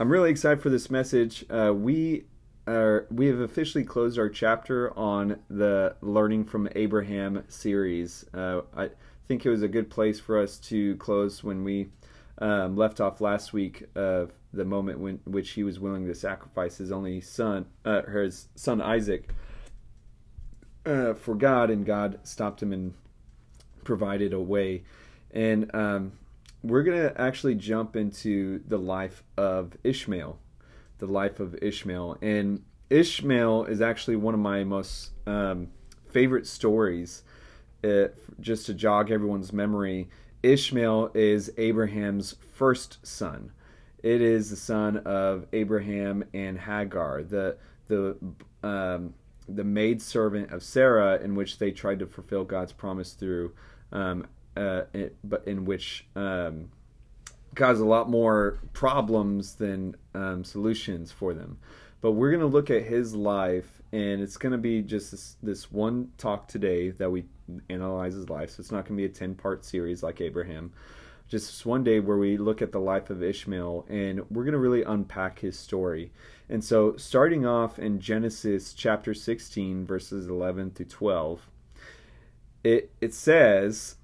I'm 0.00 0.10
really 0.10 0.30
excited 0.30 0.60
for 0.60 0.70
this 0.70 0.90
message. 0.90 1.44
Uh, 1.48 1.72
we 1.72 2.24
are 2.66 3.06
we 3.12 3.28
have 3.28 3.38
officially 3.38 3.84
closed 3.84 4.18
our 4.18 4.28
chapter 4.28 4.92
on 4.98 5.38
the 5.48 5.94
Learning 6.00 6.44
from 6.44 6.68
Abraham 6.74 7.44
series. 7.46 8.26
Uh, 8.34 8.62
I 8.76 8.90
think 9.28 9.46
it 9.46 9.50
was 9.50 9.62
a 9.62 9.68
good 9.68 9.90
place 9.90 10.18
for 10.18 10.36
us 10.40 10.58
to 10.58 10.96
close 10.96 11.44
when 11.44 11.62
we 11.62 11.90
um, 12.38 12.76
left 12.76 13.00
off 13.00 13.20
last 13.20 13.52
week 13.52 13.84
of 13.94 14.32
the 14.52 14.64
moment 14.64 14.98
when 14.98 15.20
which 15.26 15.50
he 15.50 15.62
was 15.62 15.78
willing 15.78 16.08
to 16.08 16.14
sacrifice 16.14 16.76
his 16.76 16.90
only 16.90 17.20
son, 17.20 17.66
uh, 17.84 18.02
his 18.02 18.48
son 18.56 18.80
Isaac, 18.80 19.32
uh, 20.86 21.14
for 21.14 21.36
God, 21.36 21.70
and 21.70 21.86
God 21.86 22.18
stopped 22.24 22.60
him 22.60 22.72
and 22.72 22.94
provided 23.84 24.32
a 24.32 24.40
way. 24.40 24.82
And 25.30 25.72
um, 25.72 26.12
we're 26.64 26.82
going 26.82 26.98
to 26.98 27.20
actually 27.20 27.54
jump 27.54 27.94
into 27.94 28.60
the 28.66 28.78
life 28.78 29.22
of 29.36 29.76
Ishmael, 29.84 30.38
the 30.98 31.06
life 31.06 31.38
of 31.38 31.54
Ishmael. 31.60 32.16
And 32.22 32.64
Ishmael 32.88 33.64
is 33.64 33.82
actually 33.82 34.16
one 34.16 34.32
of 34.32 34.40
my 34.40 34.64
most 34.64 35.10
um, 35.26 35.68
favorite 36.10 36.46
stories. 36.46 37.22
Uh, 37.84 38.06
just 38.40 38.64
to 38.64 38.72
jog 38.72 39.10
everyone's 39.10 39.52
memory, 39.52 40.08
Ishmael 40.42 41.10
is 41.14 41.52
Abraham's 41.58 42.34
first 42.54 43.06
son. 43.06 43.52
It 44.02 44.22
is 44.22 44.48
the 44.48 44.56
son 44.56 44.98
of 44.98 45.46
Abraham 45.52 46.24
and 46.32 46.58
Hagar, 46.58 47.22
the 47.22 47.58
the 47.88 48.16
um, 48.62 49.12
the 49.46 49.64
maid 49.64 50.00
servant 50.00 50.50
of 50.50 50.62
Sarah, 50.62 51.18
in 51.22 51.34
which 51.34 51.58
they 51.58 51.70
tried 51.70 51.98
to 51.98 52.06
fulfill 52.06 52.44
God's 52.44 52.72
promise 52.72 53.12
through 53.12 53.52
um, 53.92 54.26
uh, 54.56 54.82
it, 54.92 55.16
but 55.24 55.46
in 55.46 55.64
which 55.64 56.06
um, 56.16 56.70
cause 57.54 57.80
a 57.80 57.84
lot 57.84 58.10
more 58.10 58.58
problems 58.72 59.54
than 59.54 59.96
um, 60.14 60.44
solutions 60.44 61.12
for 61.12 61.34
them. 61.34 61.58
But 62.00 62.12
we're 62.12 62.30
going 62.30 62.40
to 62.40 62.46
look 62.46 62.68
at 62.68 62.82
his 62.82 63.14
life, 63.14 63.80
and 63.90 64.20
it's 64.20 64.36
going 64.36 64.52
to 64.52 64.58
be 64.58 64.82
just 64.82 65.10
this, 65.10 65.36
this 65.42 65.72
one 65.72 66.12
talk 66.18 66.48
today 66.48 66.90
that 66.90 67.10
we 67.10 67.24
analyze 67.70 68.14
his 68.14 68.28
life. 68.28 68.50
So 68.50 68.60
it's 68.60 68.70
not 68.70 68.84
going 68.84 68.96
to 68.96 69.02
be 69.02 69.06
a 69.06 69.08
10 69.08 69.34
part 69.36 69.64
series 69.64 70.02
like 70.02 70.20
Abraham. 70.20 70.72
Just 71.28 71.64
one 71.64 71.82
day 71.82 72.00
where 72.00 72.18
we 72.18 72.36
look 72.36 72.60
at 72.60 72.72
the 72.72 72.78
life 72.78 73.08
of 73.08 73.22
Ishmael, 73.22 73.86
and 73.88 74.30
we're 74.30 74.44
going 74.44 74.52
to 74.52 74.58
really 74.58 74.82
unpack 74.82 75.38
his 75.38 75.58
story. 75.58 76.12
And 76.50 76.62
so, 76.62 76.96
starting 76.98 77.46
off 77.46 77.78
in 77.78 77.98
Genesis 77.98 78.74
chapter 78.74 79.14
16, 79.14 79.86
verses 79.86 80.28
11 80.28 80.72
through 80.72 80.86
12, 80.86 81.48
it, 82.62 82.92
it 83.00 83.14
says, 83.14 83.96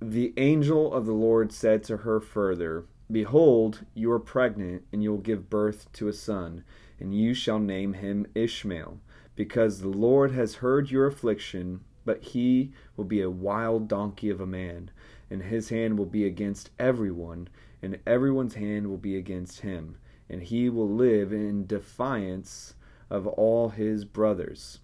the 0.00 0.32
angel 0.36 0.92
of 0.92 1.06
the 1.06 1.12
Lord 1.12 1.52
said 1.52 1.82
to 1.84 1.98
her 1.98 2.20
further, 2.20 2.86
Behold, 3.10 3.84
you 3.94 4.12
are 4.12 4.20
pregnant, 4.20 4.84
and 4.92 5.02
you 5.02 5.10
will 5.10 5.18
give 5.18 5.50
birth 5.50 5.90
to 5.94 6.08
a 6.08 6.12
son, 6.12 6.62
and 7.00 7.18
you 7.18 7.34
shall 7.34 7.58
name 7.58 7.94
him 7.94 8.26
Ishmael, 8.34 9.00
because 9.34 9.80
the 9.80 9.88
Lord 9.88 10.30
has 10.32 10.56
heard 10.56 10.90
your 10.90 11.06
affliction, 11.06 11.80
but 12.04 12.22
he 12.22 12.72
will 12.96 13.06
be 13.06 13.20
a 13.20 13.30
wild 13.30 13.88
donkey 13.88 14.30
of 14.30 14.40
a 14.40 14.46
man, 14.46 14.90
and 15.30 15.42
his 15.42 15.70
hand 15.70 15.98
will 15.98 16.06
be 16.06 16.24
against 16.24 16.70
everyone, 16.78 17.48
and 17.82 17.98
everyone's 18.06 18.54
hand 18.54 18.86
will 18.88 18.98
be 18.98 19.16
against 19.16 19.60
him, 19.60 19.96
and 20.28 20.42
he 20.42 20.68
will 20.68 20.88
live 20.88 21.32
in 21.32 21.66
defiance 21.66 22.74
of 23.10 23.26
all 23.26 23.70
his 23.70 24.04
brothers. 24.04 24.78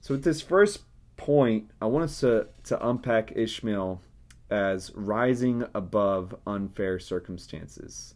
So, 0.00 0.14
at 0.14 0.24
this 0.24 0.42
first 0.42 0.82
point, 1.16 1.70
I 1.80 1.86
want 1.86 2.04
us 2.04 2.20
to, 2.20 2.48
to 2.64 2.86
unpack 2.86 3.32
Ishmael 3.34 4.02
as 4.50 4.92
rising 4.94 5.64
above 5.74 6.34
unfair 6.46 6.98
circumstances. 6.98 8.14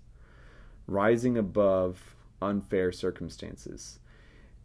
Rising 0.86 1.38
above 1.38 2.16
unfair 2.40 2.92
circumstances. 2.92 3.98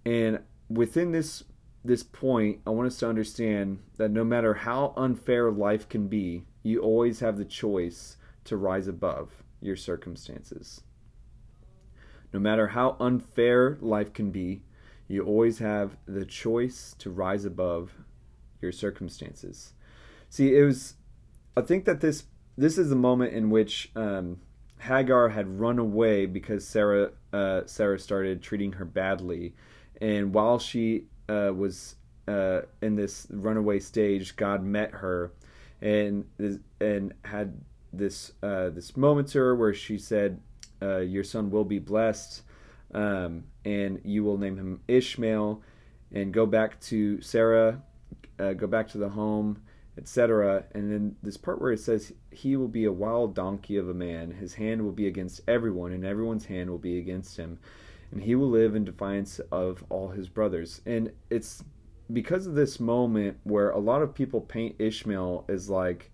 And 0.06 0.40
within 0.70 1.12
this 1.12 1.44
this 1.84 2.04
point, 2.04 2.60
I 2.68 2.72
want 2.72 2.88
us 2.88 2.98
to 2.98 3.08
understand 3.08 3.80
that 3.98 4.12
no 4.12 4.24
matter 4.24 4.54
how 4.54 4.94
unfair 4.98 5.52
life 5.52 5.88
can 5.88 6.08
be, 6.08 6.44
you 6.62 6.82
always 6.82 7.22
have 7.22 7.38
the 7.38 7.46
choice 7.46 8.18
to 8.44 8.58
rise 8.58 8.88
above 8.88 9.44
your 9.62 9.78
circumstances. 9.78 10.82
No 12.34 12.40
matter 12.40 12.68
how 12.68 12.98
unfair 13.00 13.78
life 13.80 14.12
can 14.12 14.32
be, 14.32 14.64
you 15.08 15.24
always 15.24 15.60
have 15.60 15.96
the 16.06 16.26
choice 16.26 16.94
to 17.00 17.10
rise 17.10 17.46
above 17.46 17.94
your 18.62 18.74
circumstances. 18.74 19.74
See, 20.30 20.58
it 20.58 20.64
was 20.64 20.96
I 21.58 21.62
think 21.62 21.86
that 21.86 22.02
this 22.02 22.26
this 22.56 22.78
is 22.78 22.90
the 22.92 22.96
moment 22.96 23.34
in 23.34 23.50
which 23.50 23.90
um, 23.96 24.40
Hagar 24.78 25.30
had 25.30 25.60
run 25.60 25.80
away 25.80 26.28
because 26.28 26.68
Sarah 26.68 27.10
uh, 27.34 27.62
Sarah 27.66 27.98
started 27.98 28.44
treating 28.44 28.74
her 28.74 28.86
badly, 28.86 29.56
and 30.00 30.32
while 30.36 30.60
she 30.60 31.06
uh, 31.28 31.52
was 31.56 31.96
uh, 32.28 32.62
in 32.84 32.96
this 32.96 33.26
runaway 33.32 33.80
stage, 33.80 34.36
God 34.36 34.64
met 34.64 34.92
her, 34.92 35.32
and 35.82 36.26
and 36.80 37.16
had 37.26 37.60
this 37.92 38.34
uh, 38.44 38.70
this 38.70 38.96
moment 38.96 39.30
to 39.30 39.40
her 39.40 39.56
where 39.56 39.74
she 39.74 39.98
said, 39.98 40.40
uh, 40.84 40.98
"Your 40.98 41.24
son 41.24 41.50
will 41.50 41.66
be 41.66 41.80
blessed, 41.80 42.44
um, 42.94 43.46
and 43.66 44.00
you 44.04 44.24
will 44.24 44.38
name 44.38 44.58
him 44.58 44.82
Ishmael, 44.88 45.64
and 46.12 46.32
go 46.32 46.46
back 46.46 46.80
to 46.82 47.20
Sarah, 47.22 47.82
uh, 48.38 48.54
go 48.54 48.68
back 48.68 48.90
to 48.90 49.00
the 49.00 49.10
home." 49.10 49.64
Etc. 49.98 50.66
And 50.74 50.92
then 50.92 51.16
this 51.24 51.38
part 51.38 51.62
where 51.62 51.72
it 51.72 51.80
says, 51.80 52.14
He 52.32 52.56
will 52.56 52.68
be 52.68 52.86
a 52.86 52.92
wild 52.92 53.34
donkey 53.34 53.78
of 53.78 53.90
a 53.90 53.94
man, 53.94 54.32
his 54.32 54.54
hand 54.54 54.84
will 54.84 54.92
be 54.92 55.08
against 55.08 55.42
everyone, 55.48 55.92
and 55.92 56.06
everyone's 56.06 56.46
hand 56.46 56.70
will 56.70 56.78
be 56.78 57.00
against 57.00 57.38
him. 57.38 57.60
And 58.12 58.22
he 58.22 58.36
will 58.36 58.50
live 58.50 58.76
in 58.76 58.86
defiance 58.86 59.40
of 59.52 59.84
all 59.90 60.10
his 60.10 60.30
brothers. 60.30 60.82
And 60.86 61.12
it's 61.30 61.64
because 62.14 62.48
of 62.48 62.56
this 62.56 62.80
moment 62.80 63.38
where 63.44 63.72
a 63.72 63.80
lot 63.80 64.02
of 64.02 64.14
people 64.14 64.40
paint 64.40 64.76
Ishmael 64.80 65.44
as 65.50 65.70
like, 65.70 66.12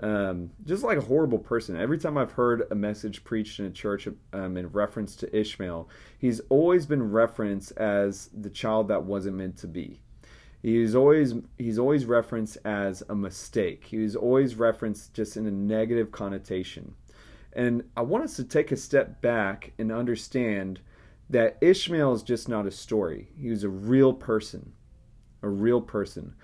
um, 0.00 0.50
just 0.66 0.82
like 0.82 0.98
a 0.98 1.02
horrible 1.02 1.38
person. 1.38 1.76
Every 1.76 1.96
time 1.96 2.18
I've 2.18 2.32
heard 2.32 2.66
a 2.70 2.74
message 2.74 3.24
preached 3.24 3.58
in 3.58 3.66
a 3.66 3.70
church 3.70 4.06
um, 4.34 4.58
in 4.58 4.66
reference 4.68 5.16
to 5.16 5.34
Ishmael, 5.34 5.88
he's 6.18 6.40
always 6.50 6.84
been 6.84 7.10
referenced 7.10 7.72
as 7.72 8.28
the 8.38 8.50
child 8.50 8.88
that 8.88 9.04
wasn't 9.04 9.36
meant 9.36 9.56
to 9.58 9.66
be 9.66 10.02
he's 10.62 10.94
always 10.94 11.34
he's 11.58 11.78
always 11.78 12.04
referenced 12.06 12.58
as 12.64 13.02
a 13.08 13.14
mistake. 13.14 13.84
He's 13.86 14.16
always 14.16 14.56
referenced 14.56 15.14
just 15.14 15.36
in 15.36 15.46
a 15.46 15.50
negative 15.50 16.12
connotation. 16.12 16.94
And 17.52 17.84
I 17.96 18.02
want 18.02 18.24
us 18.24 18.36
to 18.36 18.44
take 18.44 18.70
a 18.70 18.76
step 18.76 19.20
back 19.20 19.72
and 19.78 19.90
understand 19.90 20.80
that 21.30 21.58
Ishmael 21.60 22.12
is 22.12 22.22
just 22.22 22.48
not 22.48 22.66
a 22.66 22.70
story. 22.70 23.28
He 23.40 23.50
was 23.50 23.64
a 23.64 23.68
real 23.68 24.12
person, 24.12 24.72
a 25.42 25.48
real 25.48 25.80
person. 25.80 26.34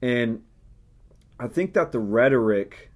And 0.00 0.42
I 1.38 1.48
think 1.48 1.74
that 1.74 1.92
the 1.92 1.98
rhetoric 1.98 2.90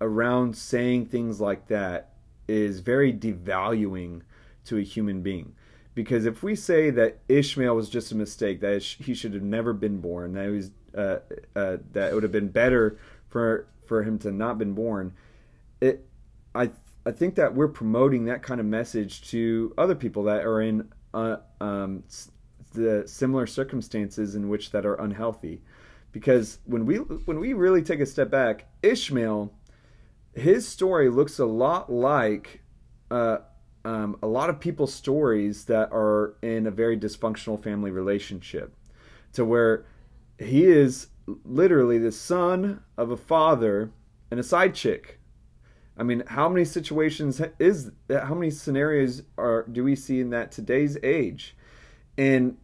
around 0.00 0.56
saying 0.56 1.06
things 1.06 1.40
like 1.40 1.68
that 1.68 2.14
is 2.48 2.80
very 2.80 3.12
devaluing 3.12 4.22
to 4.64 4.78
a 4.78 4.82
human 4.82 5.22
being. 5.22 5.54
Because 5.94 6.26
if 6.26 6.42
we 6.42 6.56
say 6.56 6.90
that 6.90 7.18
Ishmael 7.28 7.76
was 7.76 7.88
just 7.88 8.10
a 8.10 8.16
mistake, 8.16 8.60
that 8.60 8.82
he 8.82 9.14
should 9.14 9.32
have 9.32 9.42
never 9.42 9.72
been 9.72 10.00
born, 10.00 10.32
that 10.32 10.48
was 10.48 10.70
uh, 10.96 11.18
uh, 11.54 11.76
that 11.92 12.10
it 12.10 12.14
would 12.14 12.24
have 12.24 12.32
been 12.32 12.48
better 12.48 12.98
for 13.28 13.68
for 13.86 14.02
him 14.02 14.18
to 14.20 14.32
not 14.32 14.58
been 14.58 14.72
born, 14.72 15.12
it 15.80 16.06
I 16.54 16.70
I 17.06 17.12
think 17.12 17.36
that 17.36 17.54
we're 17.54 17.68
promoting 17.68 18.24
that 18.24 18.42
kind 18.42 18.60
of 18.60 18.66
message 18.66 19.30
to 19.30 19.72
other 19.78 19.94
people 19.94 20.24
that 20.24 20.44
are 20.44 20.60
in 20.60 20.88
uh, 21.12 21.36
um, 21.60 22.02
the 22.72 23.06
similar 23.06 23.46
circumstances 23.46 24.34
in 24.34 24.48
which 24.48 24.70
that 24.72 24.84
are 24.84 24.94
unhealthy, 24.94 25.62
because 26.10 26.58
when 26.64 26.86
we 26.86 26.96
when 26.96 27.38
we 27.38 27.52
really 27.52 27.82
take 27.82 28.00
a 28.00 28.06
step 28.06 28.30
back, 28.30 28.66
Ishmael, 28.82 29.52
his 30.32 30.66
story 30.66 31.08
looks 31.08 31.38
a 31.38 31.46
lot 31.46 31.92
like 31.92 32.62
uh, 33.10 33.38
um, 33.84 34.16
a 34.22 34.26
lot 34.26 34.50
of 34.50 34.60
people's 34.60 34.94
stories 34.94 35.64
that 35.66 35.90
are 35.92 36.34
in 36.42 36.66
a 36.66 36.70
very 36.70 36.96
dysfunctional 36.96 37.62
family 37.62 37.90
relationship 37.90 38.74
to 39.34 39.44
where 39.44 39.84
he 40.38 40.64
is 40.64 41.08
literally 41.44 41.98
the 41.98 42.12
son 42.12 42.82
of 42.96 43.10
a 43.10 43.16
father 43.16 43.90
and 44.30 44.40
a 44.40 44.42
side 44.42 44.74
chick. 44.74 45.20
I 45.96 46.02
mean, 46.02 46.24
how 46.26 46.48
many 46.48 46.64
situations 46.64 47.40
is 47.58 47.92
that? 48.08 48.24
How 48.24 48.34
many 48.34 48.50
scenarios 48.50 49.22
are 49.38 49.64
do 49.70 49.84
we 49.84 49.94
see 49.94 50.20
in 50.20 50.30
that 50.30 50.50
today's 50.50 50.98
age? 51.04 51.56
And 52.18 52.56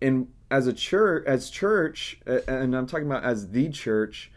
and 0.00 0.28
as 0.50 0.68
a 0.68 0.72
church, 0.72 1.24
as 1.26 1.50
church, 1.50 2.20
and 2.26 2.76
I'm 2.76 2.86
talking 2.86 3.06
about 3.06 3.24
as 3.24 3.50
the 3.50 3.68
church, 3.68 4.30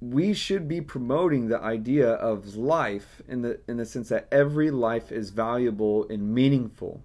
we 0.00 0.32
should 0.32 0.68
be 0.68 0.80
promoting 0.80 1.48
the 1.48 1.60
idea 1.60 2.10
of 2.12 2.56
life 2.56 3.20
in 3.28 3.42
the 3.42 3.60
in 3.68 3.76
the 3.76 3.86
sense 3.86 4.08
that 4.08 4.28
every 4.30 4.70
life 4.70 5.12
is 5.12 5.30
valuable 5.30 6.06
and 6.08 6.34
meaningful. 6.34 7.02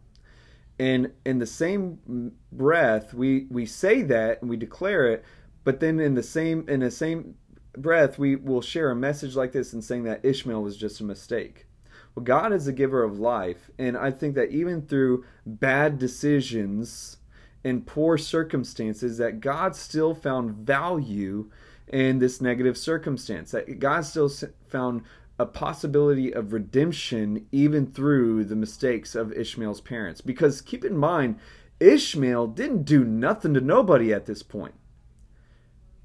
And 0.79 1.11
in 1.25 1.39
the 1.39 1.45
same 1.45 2.31
breath, 2.51 3.13
we 3.13 3.47
we 3.49 3.65
say 3.65 4.01
that 4.03 4.41
and 4.41 4.49
we 4.49 4.57
declare 4.57 5.07
it, 5.07 5.23
but 5.63 5.79
then 5.79 5.99
in 5.99 6.15
the 6.15 6.23
same 6.23 6.67
in 6.67 6.79
the 6.79 6.91
same 6.91 7.35
breath, 7.77 8.17
we 8.17 8.35
will 8.35 8.61
share 8.61 8.91
a 8.91 8.95
message 8.95 9.35
like 9.35 9.51
this 9.51 9.73
and 9.73 9.83
saying 9.83 10.03
that 10.03 10.25
Ishmael 10.25 10.61
was 10.61 10.77
just 10.77 10.99
a 11.01 11.05
mistake. 11.05 11.67
Well, 12.15 12.23
God 12.23 12.51
is 12.51 12.65
the 12.65 12.73
giver 12.73 13.03
of 13.03 13.19
life, 13.19 13.69
and 13.77 13.97
I 13.97 14.11
think 14.11 14.35
that 14.35 14.51
even 14.51 14.81
through 14.81 15.23
bad 15.45 15.97
decisions 15.97 17.17
and 17.63 17.85
poor 17.85 18.17
circumstances, 18.17 19.17
that 19.17 19.39
God 19.39 19.75
still 19.75 20.13
found 20.13 20.51
value 20.51 21.49
in 21.91 22.19
this 22.19 22.41
negative 22.41 22.77
circumstance. 22.77 23.51
That 23.51 23.79
God 23.79 24.05
still 24.05 24.31
found 24.67 25.03
a 25.37 25.45
possibility 25.45 26.33
of 26.33 26.53
redemption 26.53 27.47
even 27.51 27.87
through 27.87 28.45
the 28.45 28.55
mistakes 28.55 29.15
of 29.15 29.33
Ishmael's 29.33 29.81
parents. 29.81 30.21
Because 30.21 30.61
keep 30.61 30.85
in 30.85 30.97
mind, 30.97 31.39
Ishmael 31.79 32.47
didn't 32.47 32.83
do 32.83 33.03
nothing 33.03 33.53
to 33.55 33.61
nobody 33.61 34.13
at 34.13 34.25
this 34.25 34.43
point. 34.43 34.75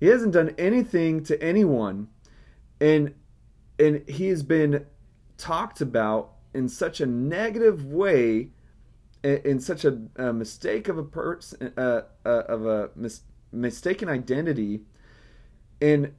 He 0.01 0.07
hasn't 0.07 0.33
done 0.33 0.55
anything 0.59 1.23
to 1.25 1.43
anyone, 1.43 2.09
and 2.81 3.15
and 3.79 4.09
he 4.09 4.29
has 4.29 4.43
been 4.43 4.87
talked 5.37 5.81
about 5.81 6.33
in 6.55 6.69
such 6.69 7.01
a 7.01 7.07
negative 7.07 7.85
way, 7.85 8.51
in, 9.23 9.37
in 9.45 9.61
such 9.61 9.85
a, 9.85 9.99
a, 10.17 10.33
mistake 10.33 10.89
of 10.89 10.97
a 10.97 11.03
person, 11.03 11.73
uh, 11.77 12.03
uh, 12.25 12.29
of 12.49 12.65
a 12.65 12.91
mis- 12.97 13.23
mistaken 13.53 14.09
identity, 14.09 14.83
and 15.81 16.13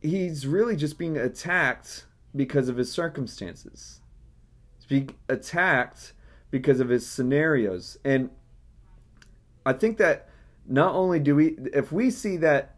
he's 0.00 0.46
really 0.46 0.76
just 0.76 0.98
being 0.98 1.16
attacked 1.16 2.06
because 2.34 2.68
of 2.68 2.76
his 2.76 2.90
circumstances. 2.90 4.00
He's 4.78 4.86
being 4.86 5.10
attacked 5.28 6.12
because 6.50 6.80
of 6.80 6.88
his 6.88 7.06
scenarios, 7.06 7.98
and 8.04 8.30
I 9.64 9.72
think 9.72 9.98
that 9.98 10.28
not 10.66 10.94
only 10.94 11.18
do 11.18 11.34
we, 11.34 11.56
if 11.72 11.92
we 11.92 12.10
see 12.10 12.36
that 12.38 12.76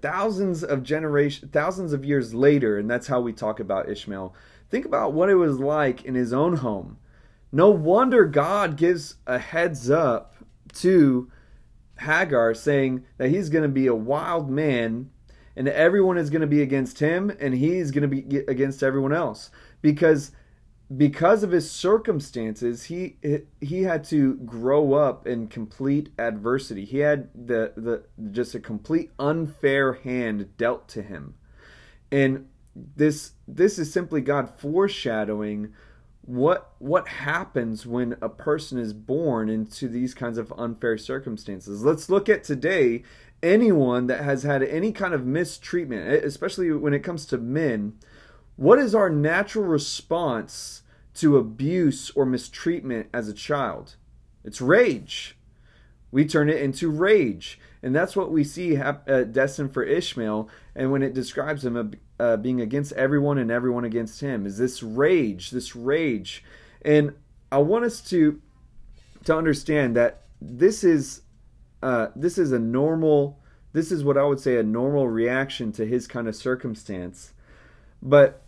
thousands 0.00 0.62
of 0.62 0.82
generation, 0.82 1.48
thousands 1.52 1.92
of 1.92 2.04
years 2.04 2.34
later, 2.34 2.78
and 2.78 2.88
that's 2.88 3.06
how 3.06 3.20
we 3.20 3.32
talk 3.32 3.60
about 3.60 3.88
Ishmael. 3.88 4.34
Think 4.70 4.84
about 4.86 5.12
what 5.12 5.28
it 5.28 5.34
was 5.34 5.58
like 5.58 6.04
in 6.04 6.14
his 6.14 6.32
own 6.32 6.56
home. 6.56 6.98
No 7.50 7.70
wonder 7.70 8.24
God 8.24 8.76
gives 8.76 9.16
a 9.26 9.38
heads 9.38 9.90
up 9.90 10.36
to 10.76 11.30
Hagar, 11.98 12.54
saying 12.54 13.04
that 13.18 13.28
he's 13.28 13.50
going 13.50 13.62
to 13.62 13.68
be 13.68 13.86
a 13.86 13.94
wild 13.94 14.48
man, 14.48 15.10
and 15.56 15.68
everyone 15.68 16.18
is 16.18 16.30
going 16.30 16.40
to 16.40 16.46
be 16.46 16.62
against 16.62 16.98
him, 17.00 17.30
and 17.40 17.54
he's 17.54 17.90
going 17.90 18.08
to 18.08 18.08
be 18.08 18.38
against 18.48 18.82
everyone 18.82 19.12
else 19.12 19.50
because 19.80 20.32
because 20.96 21.42
of 21.42 21.52
his 21.52 21.70
circumstances, 21.70 22.84
he 22.84 23.16
he 23.60 23.82
had 23.82 24.04
to 24.04 24.34
grow 24.36 24.94
up 24.94 25.26
in 25.26 25.48
complete 25.48 26.10
adversity. 26.18 26.84
He 26.84 26.98
had 26.98 27.28
the 27.34 27.72
the 27.76 28.04
just 28.30 28.54
a 28.54 28.60
complete 28.60 29.10
unfair 29.18 29.94
hand 29.94 30.56
dealt 30.56 30.88
to 30.90 31.02
him, 31.02 31.34
and 32.10 32.48
this 32.74 33.32
this 33.46 33.78
is 33.78 33.92
simply 33.92 34.20
God 34.20 34.50
foreshadowing 34.58 35.72
what 36.22 36.72
what 36.78 37.08
happens 37.08 37.86
when 37.86 38.16
a 38.20 38.28
person 38.28 38.78
is 38.78 38.92
born 38.92 39.48
into 39.48 39.88
these 39.88 40.14
kinds 40.14 40.38
of 40.38 40.52
unfair 40.56 40.98
circumstances. 40.98 41.84
Let's 41.84 42.08
look 42.08 42.28
at 42.28 42.44
today. 42.44 43.02
Anyone 43.42 44.06
that 44.06 44.22
has 44.22 44.44
had 44.44 44.62
any 44.62 44.92
kind 44.92 45.14
of 45.14 45.26
mistreatment, 45.26 46.24
especially 46.24 46.70
when 46.72 46.94
it 46.94 47.00
comes 47.00 47.26
to 47.26 47.38
men, 47.38 47.94
what 48.56 48.78
is 48.78 48.94
our 48.94 49.10
natural 49.10 49.64
response? 49.64 50.82
to 51.14 51.36
abuse 51.36 52.10
or 52.14 52.24
mistreatment 52.24 53.08
as 53.12 53.28
a 53.28 53.34
child. 53.34 53.96
It's 54.44 54.60
rage. 54.60 55.36
We 56.10 56.26
turn 56.26 56.48
it 56.48 56.60
into 56.60 56.90
rage. 56.90 57.60
And 57.82 57.94
that's 57.94 58.16
what 58.16 58.30
we 58.30 58.44
see 58.44 58.76
hap- 58.76 59.08
uh, 59.08 59.24
destined 59.24 59.74
for 59.74 59.82
Ishmael. 59.82 60.48
And 60.74 60.90
when 60.90 61.02
it 61.02 61.14
describes 61.14 61.64
him 61.64 61.76
uh, 61.76 62.22
uh, 62.22 62.36
being 62.36 62.60
against 62.60 62.92
everyone 62.92 63.38
and 63.38 63.50
everyone 63.50 63.84
against 63.84 64.20
him, 64.20 64.46
is 64.46 64.58
this 64.58 64.82
rage, 64.82 65.50
this 65.50 65.74
rage. 65.74 66.44
And 66.82 67.14
I 67.50 67.58
want 67.58 67.84
us 67.84 68.00
to 68.10 68.40
to 69.24 69.36
understand 69.36 69.94
that 69.94 70.22
this 70.40 70.82
is 70.82 71.22
uh, 71.82 72.08
this 72.14 72.38
is 72.38 72.52
a 72.52 72.58
normal. 72.58 73.38
This 73.72 73.90
is 73.90 74.04
what 74.04 74.18
I 74.18 74.24
would 74.24 74.40
say 74.40 74.58
a 74.58 74.62
normal 74.62 75.08
reaction 75.08 75.72
to 75.72 75.86
his 75.86 76.06
kind 76.06 76.28
of 76.28 76.36
circumstance. 76.36 77.32
But 78.02 78.42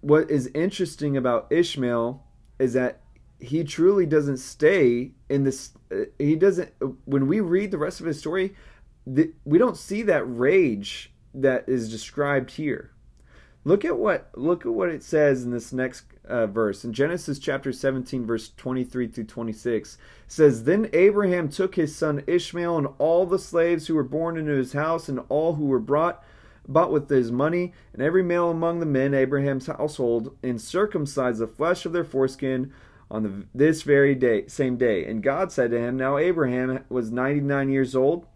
what 0.00 0.30
is 0.30 0.50
interesting 0.54 1.16
about 1.16 1.46
Ishmael 1.50 2.22
is 2.58 2.74
that 2.74 3.00
he 3.38 3.64
truly 3.64 4.06
doesn't 4.06 4.38
stay 4.38 5.12
in 5.28 5.44
this. 5.44 5.72
Uh, 5.90 6.04
he 6.18 6.36
doesn't. 6.36 6.72
When 7.04 7.26
we 7.26 7.40
read 7.40 7.70
the 7.70 7.78
rest 7.78 8.00
of 8.00 8.06
his 8.06 8.18
story, 8.18 8.54
the, 9.06 9.32
we 9.44 9.58
don't 9.58 9.76
see 9.76 10.02
that 10.02 10.24
rage 10.24 11.12
that 11.34 11.68
is 11.68 11.90
described 11.90 12.50
here. 12.52 12.90
Look 13.66 13.84
at 13.84 13.98
what 13.98 14.30
look 14.36 14.64
at 14.64 14.72
what 14.72 14.90
it 14.90 15.02
says 15.02 15.42
in 15.42 15.50
this 15.50 15.72
next 15.72 16.04
uh, 16.24 16.46
verse 16.46 16.84
in 16.84 16.92
Genesis 16.92 17.40
chapter 17.40 17.72
17 17.72 18.24
verse 18.24 18.52
23 18.56 19.08
through 19.08 19.24
26 19.24 19.98
says 20.28 20.62
then 20.62 20.88
Abraham 20.92 21.48
took 21.48 21.74
his 21.74 21.94
son 21.94 22.22
Ishmael 22.28 22.78
and 22.78 22.86
all 22.98 23.26
the 23.26 23.40
slaves 23.40 23.88
who 23.88 23.96
were 23.96 24.04
born 24.04 24.36
into 24.38 24.52
his 24.52 24.72
house 24.72 25.08
and 25.08 25.18
all 25.28 25.56
who 25.56 25.64
were 25.64 25.80
brought 25.80 26.22
bought 26.68 26.92
with 26.92 27.08
his 27.08 27.32
money, 27.32 27.72
and 27.92 28.00
every 28.00 28.22
male 28.22 28.50
among 28.50 28.78
the 28.78 28.86
men 28.86 29.14
Abraham's 29.14 29.66
household, 29.66 30.36
and 30.44 30.60
circumcised 30.60 31.38
the 31.38 31.46
flesh 31.46 31.86
of 31.86 31.92
their 31.92 32.04
foreskin 32.04 32.72
on 33.10 33.22
the, 33.22 33.46
this 33.52 33.82
very 33.82 34.14
day, 34.14 34.46
same 34.46 34.76
day. 34.76 35.04
And 35.04 35.22
God 35.22 35.52
said 35.52 35.70
to 35.72 35.78
him, 35.78 35.96
Now 35.96 36.18
Abraham 36.18 36.84
was 36.88 37.10
ninety 37.10 37.40
nine 37.40 37.70
years 37.70 37.96
old 37.96 38.26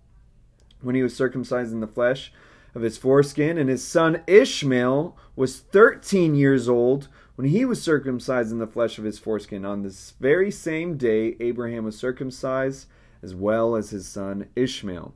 when 0.81 0.97
he 0.97 1.03
was 1.03 1.17
circumcised 1.17 1.73
in 1.73 1.81
the 1.81 1.87
flesh 1.87 2.33
of 2.75 2.83
his 2.83 2.97
foreskin, 2.97 3.59
and 3.59 3.69
his 3.69 3.87
son 3.87 4.23
Ishmael 4.27 5.17
was 5.37 5.59
thirteen 5.59 6.35
years 6.35 6.69
old 6.69 7.09
when 7.37 7.49
he 7.49 7.65
was 7.65 7.83
circumcised 7.83 8.53
in 8.53 8.59
the 8.59 8.67
flesh 8.67 8.99
of 8.99 9.05
his 9.05 9.19
foreskin. 9.19 9.65
On 9.65 9.83
this 9.83 10.15
very 10.21 10.51
same 10.51 10.97
day, 10.97 11.37
Abraham 11.41 11.85
was 11.85 11.99
circumcised 11.99 12.87
as 13.23 13.35
well 13.35 13.77
as 13.77 13.91
his 13.91 14.07
son 14.07 14.49
Ishmael. 14.57 15.15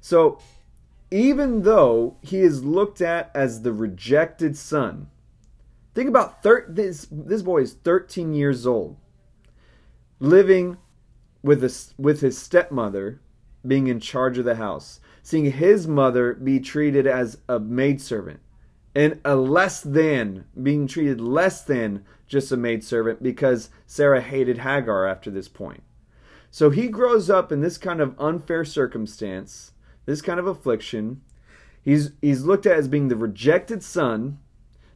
So 0.00 0.38
even 1.14 1.62
though 1.62 2.16
he 2.22 2.40
is 2.40 2.64
looked 2.64 3.00
at 3.00 3.30
as 3.36 3.62
the 3.62 3.72
rejected 3.72 4.56
son. 4.56 5.08
Think 5.94 6.08
about 6.08 6.42
thir- 6.42 6.66
this 6.68 7.06
this 7.08 7.42
boy 7.42 7.62
is 7.62 7.74
13 7.74 8.34
years 8.34 8.66
old, 8.66 8.96
living 10.18 10.76
with 11.40 11.62
a, 11.62 11.72
with 11.96 12.20
his 12.20 12.36
stepmother 12.36 13.20
being 13.64 13.86
in 13.86 14.00
charge 14.00 14.38
of 14.38 14.44
the 14.44 14.56
house, 14.56 14.98
seeing 15.24 15.50
his 15.50 15.88
mother 15.88 16.34
be 16.34 16.60
treated 16.60 17.06
as 17.06 17.38
a 17.48 17.58
maidservant 17.58 18.38
and 18.94 19.18
a 19.24 19.34
less 19.34 19.80
than 19.80 20.44
being 20.62 20.86
treated 20.86 21.20
less 21.20 21.62
than 21.62 22.04
just 22.28 22.52
a 22.52 22.56
maidservant 22.56 23.22
because 23.22 23.70
Sarah 23.86 24.20
hated 24.20 24.58
Hagar 24.58 25.08
after 25.08 25.30
this 25.30 25.48
point. 25.48 25.82
So 26.50 26.70
he 26.70 26.88
grows 26.88 27.28
up 27.28 27.50
in 27.50 27.62
this 27.62 27.78
kind 27.78 28.00
of 28.00 28.14
unfair 28.20 28.64
circumstance 28.64 29.72
this 30.06 30.20
kind 30.20 30.38
of 30.38 30.46
affliction. 30.46 31.22
He's 31.82 32.12
he's 32.20 32.44
looked 32.44 32.66
at 32.66 32.76
as 32.76 32.88
being 32.88 33.08
the 33.08 33.16
rejected 33.16 33.82
son 33.82 34.38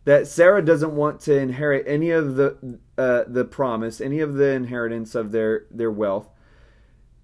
that 0.05 0.27
Sarah 0.27 0.63
doesn't 0.63 0.95
want 0.95 1.21
to 1.21 1.37
inherit 1.37 1.87
any 1.87 2.11
of 2.11 2.37
the 2.37 2.79
uh, 2.99 3.25
the 3.27 3.47
promise, 3.47 4.01
any 4.01 4.21
of 4.21 4.35
the 4.35 4.51
inheritance 4.51 5.15
of 5.15 5.33
their 5.33 5.65
their 5.71 5.91
wealth, 5.91 6.29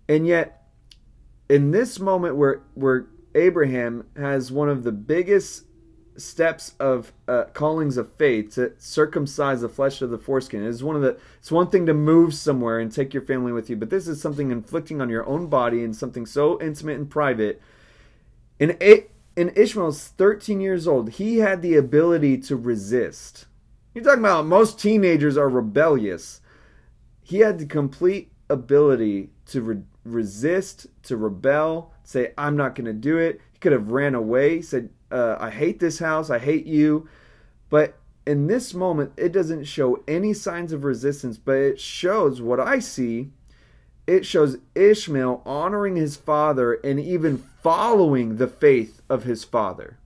and 0.08 0.26
yet 0.26 0.63
in 1.48 1.70
this 1.70 1.98
moment 1.98 2.36
where 2.36 2.62
where 2.74 3.06
Abraham 3.34 4.06
has 4.16 4.52
one 4.52 4.68
of 4.68 4.84
the 4.84 4.92
biggest 4.92 5.64
steps 6.16 6.74
of 6.78 7.12
uh, 7.26 7.44
callings 7.54 7.96
of 7.96 8.12
faith 8.14 8.54
to 8.54 8.72
circumcise 8.78 9.62
the 9.62 9.68
flesh 9.68 10.00
of 10.00 10.10
the 10.10 10.18
foreskin 10.18 10.62
it 10.62 10.68
is 10.68 10.84
one 10.84 10.94
of 10.94 11.02
the 11.02 11.18
it's 11.40 11.50
one 11.50 11.68
thing 11.68 11.86
to 11.86 11.92
move 11.92 12.32
somewhere 12.32 12.78
and 12.78 12.92
take 12.92 13.12
your 13.12 13.24
family 13.24 13.50
with 13.50 13.68
you 13.68 13.74
but 13.74 13.90
this 13.90 14.06
is 14.06 14.22
something 14.22 14.52
inflicting 14.52 15.00
on 15.00 15.08
your 15.08 15.26
own 15.26 15.48
body 15.48 15.82
and 15.82 15.96
something 15.96 16.24
so 16.24 16.60
intimate 16.62 16.96
and 16.96 17.10
private 17.10 17.60
in, 18.58 18.70
in 19.36 19.52
Ishmael's 19.56 20.08
13 20.08 20.60
years 20.60 20.86
old, 20.86 21.10
he 21.10 21.38
had 21.38 21.62
the 21.62 21.76
ability 21.76 22.38
to 22.38 22.56
resist. 22.56 23.46
You're 23.94 24.04
talking 24.04 24.20
about 24.20 24.46
most 24.46 24.78
teenagers 24.78 25.36
are 25.36 25.48
rebellious. 25.48 26.40
He 27.22 27.38
had 27.38 27.58
the 27.58 27.66
complete 27.66 28.32
ability 28.48 29.30
to 29.46 29.62
re- 29.62 29.82
resist, 30.04 30.86
to 31.04 31.16
rebel, 31.16 31.92
say, 32.04 32.32
I'm 32.36 32.56
not 32.56 32.74
going 32.74 32.86
to 32.86 32.92
do 32.92 33.18
it. 33.18 33.40
He 33.52 33.58
could 33.58 33.72
have 33.72 33.90
ran 33.90 34.14
away, 34.14 34.62
said, 34.62 34.90
uh, 35.10 35.36
I 35.38 35.50
hate 35.50 35.80
this 35.80 35.98
house, 35.98 36.30
I 36.30 36.38
hate 36.38 36.66
you. 36.66 37.08
But 37.70 37.96
in 38.26 38.46
this 38.46 38.74
moment, 38.74 39.12
it 39.16 39.32
doesn't 39.32 39.64
show 39.64 40.02
any 40.06 40.32
signs 40.32 40.72
of 40.72 40.84
resistance, 40.84 41.38
but 41.38 41.56
it 41.56 41.80
shows 41.80 42.40
what 42.40 42.60
I 42.60 42.78
see 42.78 43.30
it 44.06 44.26
shows 44.26 44.58
Ishmael 44.74 45.42
honoring 45.46 45.96
his 45.96 46.16
father 46.16 46.74
and 46.74 47.00
even 47.00 47.38
following 47.62 48.36
the 48.36 48.48
faith 48.48 49.00
of 49.08 49.24
his 49.24 49.44
father. 49.44 49.96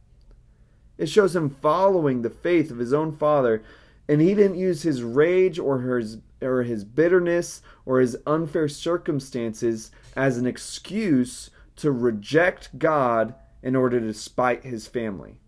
It 0.96 1.08
shows 1.08 1.34
him 1.34 1.50
following 1.50 2.22
the 2.22 2.30
faith 2.30 2.70
of 2.70 2.78
his 2.78 2.92
own 2.92 3.16
father, 3.16 3.62
and 4.08 4.20
he 4.20 4.34
didn't 4.34 4.58
use 4.58 4.82
his 4.82 5.02
rage 5.02 5.58
or 5.58 5.80
his 5.80 6.18
or 6.40 6.62
his 6.62 6.84
bitterness 6.84 7.62
or 7.84 8.00
his 8.00 8.16
unfair 8.26 8.68
circumstances 8.68 9.90
as 10.16 10.38
an 10.38 10.46
excuse 10.46 11.50
to 11.76 11.90
reject 11.92 12.78
God 12.78 13.34
in 13.62 13.76
order 13.76 14.00
to 14.00 14.14
spite 14.14 14.64
his 14.64 14.86
family. 14.86 15.40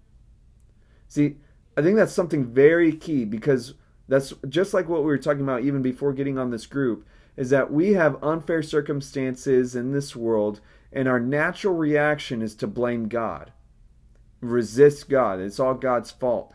See, 1.09 1.37
I 1.77 1.83
think 1.83 1.97
that's 1.97 2.13
something 2.13 2.45
very 2.45 2.93
key 2.93 3.25
because 3.25 3.75
That's 4.09 4.35
just 4.49 4.75
like 4.75 4.89
what 4.89 5.03
we 5.03 5.07
were 5.07 5.19
talking 5.19 5.43
about 5.43 5.63
even 5.63 5.83
before 5.83 6.13
getting 6.13 6.37
on 6.37 6.51
this 6.51 6.67
group 6.67 7.07
is 7.37 7.51
that 7.51 7.73
we 7.73 7.93
have 7.93 8.23
unfair 8.25 8.61
circumstances 8.61 9.77
in 9.77 9.93
this 9.93 10.17
world 10.17 10.61
and 10.93 11.07
our 11.07 11.21
natural 11.21 11.77
reaction 11.77 12.43
is 12.43 12.57
to 12.57 12.67
blame 12.67 13.07
God. 13.07 13.53
Resist 14.41 15.09
God. 15.09 15.39
It's 15.39 15.61
all 15.61 15.75
God's 15.75 16.11
fault. 16.11 16.53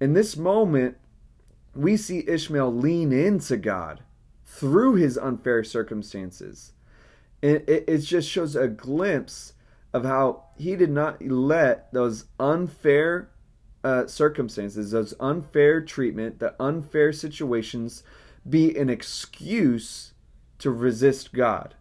In 0.00 0.14
this 0.14 0.36
moment, 0.36 0.96
we 1.74 1.96
see 1.96 2.24
Ishmael 2.26 2.74
lean 2.74 3.12
into 3.12 3.56
God 3.56 4.02
through 4.44 4.94
his 4.96 5.16
unfair 5.16 5.62
circumstances. 5.64 6.72
It, 7.42 7.68
it, 7.68 7.84
it 7.86 7.98
just 7.98 8.28
shows 8.28 8.56
a 8.56 8.68
glimpse 8.68 9.54
of 9.92 10.04
how 10.04 10.44
he 10.56 10.76
did 10.76 10.90
not 10.90 11.22
let 11.22 11.92
those 11.92 12.26
unfair 12.38 13.30
uh, 13.82 14.06
circumstances, 14.06 14.90
those 14.90 15.14
unfair 15.20 15.80
treatment, 15.80 16.38
the 16.38 16.54
unfair 16.60 17.12
situations 17.12 18.02
be 18.48 18.76
an 18.76 18.90
excuse 18.90 20.12
to 20.58 20.70
resist 20.70 21.32
God. 21.32 21.74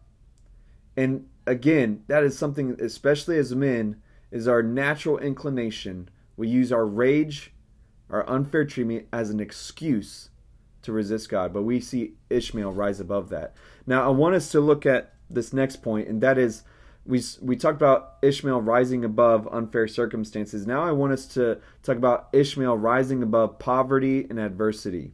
And 0.95 1.27
again, 1.45 2.03
that 2.07 2.23
is 2.23 2.37
something, 2.37 2.77
especially 2.79 3.37
as 3.37 3.55
men, 3.55 4.01
is 4.31 4.47
our 4.47 4.63
natural 4.63 5.17
inclination. 5.17 6.09
We 6.37 6.47
use 6.47 6.71
our 6.71 6.85
rage, 6.85 7.51
our 8.09 8.27
unfair 8.29 8.65
treatment 8.65 9.07
as 9.13 9.29
an 9.29 9.39
excuse 9.39 10.29
to 10.81 10.91
resist 10.91 11.29
God. 11.29 11.53
But 11.53 11.63
we 11.63 11.79
see 11.79 12.13
Ishmael 12.29 12.71
rise 12.71 12.99
above 12.99 13.29
that. 13.29 13.55
Now, 13.85 14.05
I 14.05 14.09
want 14.09 14.35
us 14.35 14.51
to 14.51 14.59
look 14.59 14.85
at 14.85 15.13
this 15.29 15.53
next 15.53 15.77
point, 15.77 16.07
and 16.07 16.21
that 16.21 16.37
is 16.37 16.63
we 17.05 17.21
we 17.41 17.55
talked 17.55 17.77
about 17.77 18.17
Ishmael 18.21 18.61
rising 18.61 19.03
above 19.03 19.47
unfair 19.51 19.87
circumstances. 19.87 20.67
Now 20.67 20.83
I 20.83 20.91
want 20.91 21.13
us 21.13 21.25
to 21.27 21.59
talk 21.81 21.97
about 21.97 22.29
Ishmael 22.33 22.77
rising 22.77 23.23
above 23.23 23.57
poverty 23.57 24.27
and 24.29 24.39
adversity. 24.39 25.13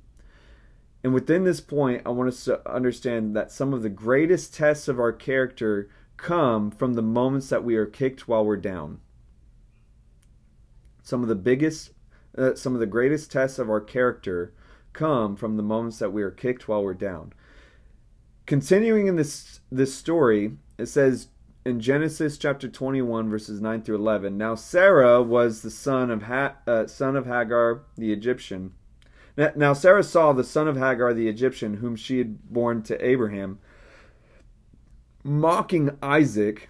And 1.04 1.14
within 1.14 1.44
this 1.44 1.62
point, 1.62 2.02
I 2.06 2.10
want 2.10 2.30
us 2.30 2.44
to 2.46 2.68
understand 2.70 3.36
that 3.36 3.52
some 3.52 3.74
of 3.74 3.84
the 3.84 3.90
greatest 3.90 4.56
tests 4.56 4.88
of 4.88 5.00
our 5.00 5.14
character 5.14 5.90
come 6.18 6.72
from 6.72 6.96
the 6.96 7.02
moments 7.02 7.50
that 7.50 7.64
we 7.64 7.76
are 7.76 7.86
kicked 7.86 8.28
while 8.28 8.44
we're 8.44 8.58
down. 8.58 9.00
Some 11.04 11.22
of 11.22 11.30
the 11.30 11.36
biggest, 11.36 11.92
uh, 12.38 12.56
some 12.56 12.74
of 12.74 12.80
the 12.80 12.86
greatest 12.86 13.32
tests 13.32 13.60
of 13.60 13.70
our 13.70 13.82
character 13.82 14.54
come 14.94 15.36
from 15.36 15.58
the 15.58 15.64
moments 15.64 16.00
that 16.00 16.14
we 16.14 16.24
are 16.24 16.32
kicked 16.32 16.68
while 16.68 16.84
we're 16.84 16.94
down. 16.94 17.34
Continuing 18.46 19.08
in 19.08 19.16
this 19.16 19.60
this 19.72 19.94
story, 19.94 20.58
it 20.78 20.86
says 20.86 21.28
in 21.66 21.80
Genesis 21.80 22.38
chapter 22.38 22.68
21 22.68 23.30
verses 23.30 23.60
9 23.60 23.82
through 23.82 23.96
11. 23.96 24.38
Now 24.38 24.56
Sarah 24.56 25.22
was 25.22 25.62
the 25.62 25.72
son 25.72 26.12
of 26.12 26.24
ha- 26.24 26.56
uh, 26.68 26.88
son 26.88 27.16
of 27.16 27.26
Hagar 27.26 27.82
the 27.98 28.14
Egyptian. 28.14 28.74
Now, 29.36 29.52
now 29.56 29.74
Sarah 29.74 30.04
saw 30.04 30.32
the 30.32 30.44
son 30.44 30.68
of 30.68 30.78
Hagar 30.78 31.14
the 31.14 31.28
Egyptian 31.28 31.76
whom 31.76 31.96
she 31.96 32.20
had 32.20 32.50
born 32.50 32.84
to 32.84 33.06
Abraham 33.06 33.60
mocking 35.24 35.98
Isaac. 36.04 36.70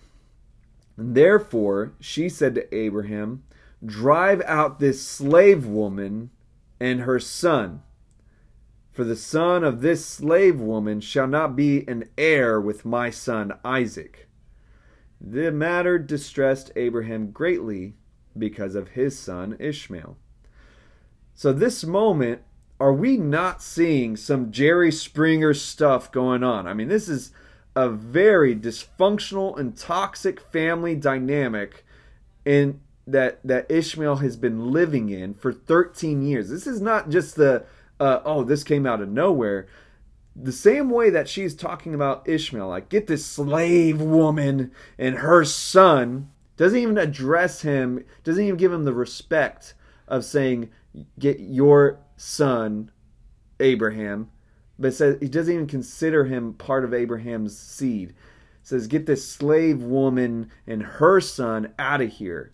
And 0.98 1.14
therefore 1.14 1.94
she 2.00 2.30
said 2.30 2.56
to 2.56 2.74
Abraham, 2.74 3.44
"Drive 3.86 4.42
out 4.46 4.80
this 4.80 5.06
slave 5.06 5.66
woman 5.66 6.32
and 6.80 7.02
her 7.02 7.20
son." 7.20 7.84
For 8.92 9.04
the 9.04 9.16
son 9.16 9.64
of 9.64 9.82
this 9.82 10.06
slave 10.06 10.60
woman 10.60 11.02
shall 11.02 11.28
not 11.28 11.56
be 11.56 11.86
an 11.88 12.06
heir 12.18 12.62
with 12.62 12.86
my 12.86 13.10
son 13.10 13.54
Isaac. 13.66 14.30
The 15.20 15.52
matter 15.52 16.00
distressed 16.00 16.72
Abraham 16.76 17.32
greatly 17.32 17.96
because 18.38 18.76
of 18.76 18.90
his 18.90 19.18
son 19.20 19.58
Ishmael. 19.60 20.18
So, 21.34 21.52
this 21.52 21.84
moment, 21.84 22.42
are 22.80 22.94
we 22.94 23.18
not 23.18 23.62
seeing 23.62 24.16
some 24.16 24.52
Jerry 24.52 24.92
Springer 24.92 25.54
stuff 25.54 26.12
going 26.12 26.44
on? 26.44 26.68
I 26.68 26.74
mean, 26.74 26.88
this 26.88 27.10
is 27.10 27.32
a 27.76 27.90
very 27.90 28.56
dysfunctional 28.56 29.58
and 29.60 29.78
toxic 29.78 30.40
family 30.40 30.96
dynamic 30.96 31.86
in 32.46 32.80
that 33.08 33.40
that 33.44 33.70
Ishmael 33.70 34.18
has 34.18 34.36
been 34.36 34.72
living 34.72 35.10
in 35.10 35.34
for 35.34 35.54
13 35.54 36.22
years. 36.22 36.50
This 36.50 36.68
is 36.68 36.82
not 36.82 37.10
just 37.10 37.36
the 37.36 37.66
uh, 38.00 38.20
oh, 38.26 38.44
this 38.44 38.64
came 38.64 38.86
out 38.86 39.02
of 39.02 39.10
nowhere. 39.10 39.68
The 40.36 40.52
same 40.52 40.90
way 40.90 41.10
that 41.12 41.30
she's 41.30 41.56
talking 41.56 41.94
about 41.94 42.28
Ishmael, 42.28 42.68
like, 42.68 42.90
get 42.90 43.08
this 43.08 43.26
slave 43.26 44.02
woman 44.02 44.72
and 44.98 45.16
her 45.20 45.46
son, 45.46 46.30
doesn't 46.58 46.78
even 46.78 46.98
address 46.98 47.62
him, 47.62 48.04
doesn't 48.24 48.44
even 48.44 48.58
give 48.58 48.74
him 48.74 48.84
the 48.84 48.94
respect 48.94 49.76
of 50.08 50.26
saying, 50.26 50.70
get 51.20 51.40
your 51.40 52.00
son, 52.18 52.92
Abraham, 53.62 54.30
but 54.78 54.94
says 54.94 55.18
he 55.22 55.30
doesn't 55.30 55.54
even 55.54 55.68
consider 55.68 56.26
him 56.26 56.54
part 56.54 56.84
of 56.84 56.94
Abraham's 56.94 57.58
seed. 57.58 58.14
says, 58.62 58.88
get 58.88 59.06
this 59.06 59.30
slave 59.30 59.82
woman 59.82 60.50
and 60.68 60.84
her 60.84 61.22
son 61.22 61.74
out 61.80 62.02
of 62.02 62.12
here 62.12 62.52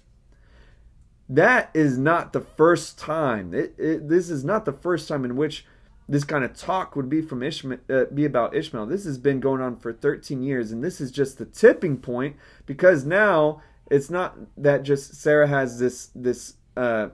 that 1.31 1.69
is 1.73 1.97
not 1.97 2.33
the 2.33 2.41
first 2.41 2.99
time. 2.99 3.53
It, 3.53 3.73
it, 3.77 4.09
this 4.09 4.29
is 4.29 4.43
not 4.43 4.65
the 4.65 4.73
first 4.73 5.07
time 5.07 5.23
in 5.23 5.37
which 5.37 5.65
this 6.09 6.25
kind 6.25 6.43
of 6.43 6.53
talk 6.53 6.97
would 6.97 7.09
be 7.09 7.21
from 7.21 7.41
Ishmael, 7.41 7.79
uh, 7.89 8.05
be 8.13 8.25
about 8.25 8.53
Ishmael. 8.53 8.85
This 8.87 9.05
has 9.05 9.17
been 9.17 9.39
going 9.39 9.61
on 9.61 9.77
for 9.77 9.93
13 9.93 10.43
years, 10.43 10.73
and 10.73 10.83
this 10.83 10.99
is 10.99 11.09
just 11.09 11.37
the 11.37 11.45
tipping 11.45 11.97
point 11.97 12.35
because 12.65 13.05
now 13.05 13.61
it's 13.89 14.09
not 14.09 14.37
that 14.57 14.83
just 14.83 15.15
Sarah 15.15 15.47
has 15.47 15.79
this 15.79 16.09
this 16.13 16.55
uh, 16.75 17.09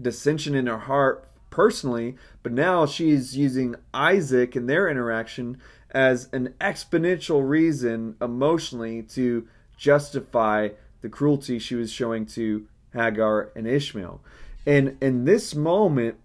dissension 0.00 0.56
in 0.56 0.66
her 0.66 0.78
heart 0.78 1.28
personally, 1.50 2.16
but 2.42 2.52
now 2.52 2.86
she's 2.86 3.36
using 3.36 3.76
Isaac 3.94 4.56
and 4.56 4.68
their 4.68 4.88
interaction 4.88 5.58
as 5.92 6.28
an 6.32 6.54
exponential 6.60 7.48
reason 7.48 8.16
emotionally 8.20 9.02
to 9.02 9.46
justify 9.76 10.70
the 11.02 11.08
cruelty 11.08 11.60
she 11.60 11.76
was 11.76 11.92
showing 11.92 12.26
to 12.26 12.66
Hagar, 12.92 13.52
and 13.54 13.66
Ishmael. 13.66 14.20
And 14.66 14.96
in 15.00 15.24
this 15.24 15.54
moment, 15.54 16.16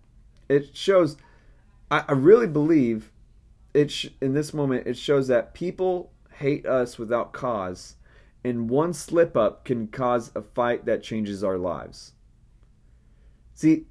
it 0.49 0.75
shows, 0.75 1.17
I, 1.89 2.03
I 2.07 2.11
really 2.13 2.47
believe, 2.47 3.11
it 3.73 3.91
sh- 3.91 4.07
in 4.21 4.33
this 4.33 4.53
moment, 4.53 4.87
it 4.87 4.97
shows 4.97 5.27
that 5.27 5.53
people 5.53 6.11
hate 6.37 6.65
us 6.65 6.97
without 6.97 7.33
cause, 7.33 7.95
and 8.43 8.69
one 8.69 8.93
slip 8.93 9.37
up 9.37 9.65
can 9.65 9.87
cause 9.87 10.31
a 10.35 10.41
fight 10.41 10.85
that 10.85 11.03
changes 11.03 11.43
our 11.43 11.57
lives. 11.57 12.13
See, 13.53 13.85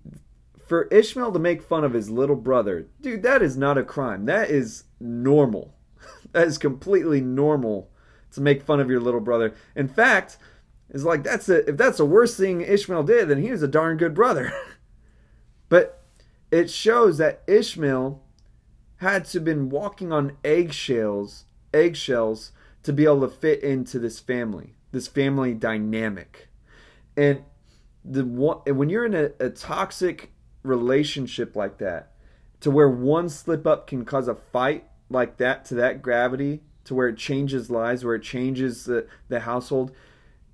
for 0.66 0.84
Ishmael 0.84 1.32
to 1.32 1.38
make 1.38 1.62
fun 1.62 1.84
of 1.84 1.92
his 1.92 2.10
little 2.10 2.36
brother, 2.36 2.88
dude, 3.00 3.22
that 3.22 3.42
is 3.42 3.56
not 3.56 3.78
a 3.78 3.84
crime. 3.84 4.26
That 4.26 4.50
is 4.50 4.84
normal. 5.00 5.74
that 6.32 6.46
is 6.46 6.58
completely 6.58 7.20
normal 7.20 7.90
to 8.32 8.40
make 8.40 8.62
fun 8.62 8.80
of 8.80 8.90
your 8.90 9.00
little 9.00 9.20
brother. 9.20 9.54
In 9.76 9.88
fact, 9.88 10.38
is 10.92 11.04
like 11.04 11.24
that's 11.24 11.48
a, 11.48 11.68
if 11.68 11.76
that's 11.76 11.98
the 11.98 12.04
worst 12.04 12.36
thing 12.36 12.60
Ishmael 12.60 13.02
did, 13.04 13.28
then 13.28 13.42
he 13.42 13.50
was 13.50 13.62
a 13.62 13.68
darn 13.68 13.96
good 13.96 14.14
brother. 14.14 14.52
but 15.68 16.04
it 16.50 16.70
shows 16.70 17.18
that 17.18 17.42
Ishmael 17.46 18.22
had 18.96 19.24
to 19.26 19.40
been 19.40 19.70
walking 19.70 20.12
on 20.12 20.36
eggshells, 20.44 21.46
eggshells 21.74 22.52
to 22.82 22.92
be 22.92 23.04
able 23.04 23.22
to 23.22 23.28
fit 23.28 23.62
into 23.62 23.98
this 23.98 24.20
family, 24.20 24.74
this 24.92 25.08
family 25.08 25.54
dynamic. 25.54 26.48
And 27.16 27.42
the 28.04 28.24
when 28.24 28.90
you're 28.90 29.06
in 29.06 29.14
a, 29.14 29.30
a 29.40 29.50
toxic 29.50 30.32
relationship 30.62 31.56
like 31.56 31.78
that, 31.78 32.12
to 32.60 32.70
where 32.70 32.88
one 32.88 33.28
slip 33.28 33.66
up 33.66 33.86
can 33.86 34.04
cause 34.04 34.28
a 34.28 34.34
fight 34.34 34.84
like 35.08 35.38
that 35.38 35.64
to 35.66 35.74
that 35.76 36.02
gravity, 36.02 36.62
to 36.84 36.94
where 36.94 37.08
it 37.08 37.16
changes 37.16 37.70
lives, 37.70 38.04
where 38.04 38.14
it 38.14 38.22
changes 38.22 38.84
the, 38.84 39.06
the 39.28 39.40
household 39.40 39.92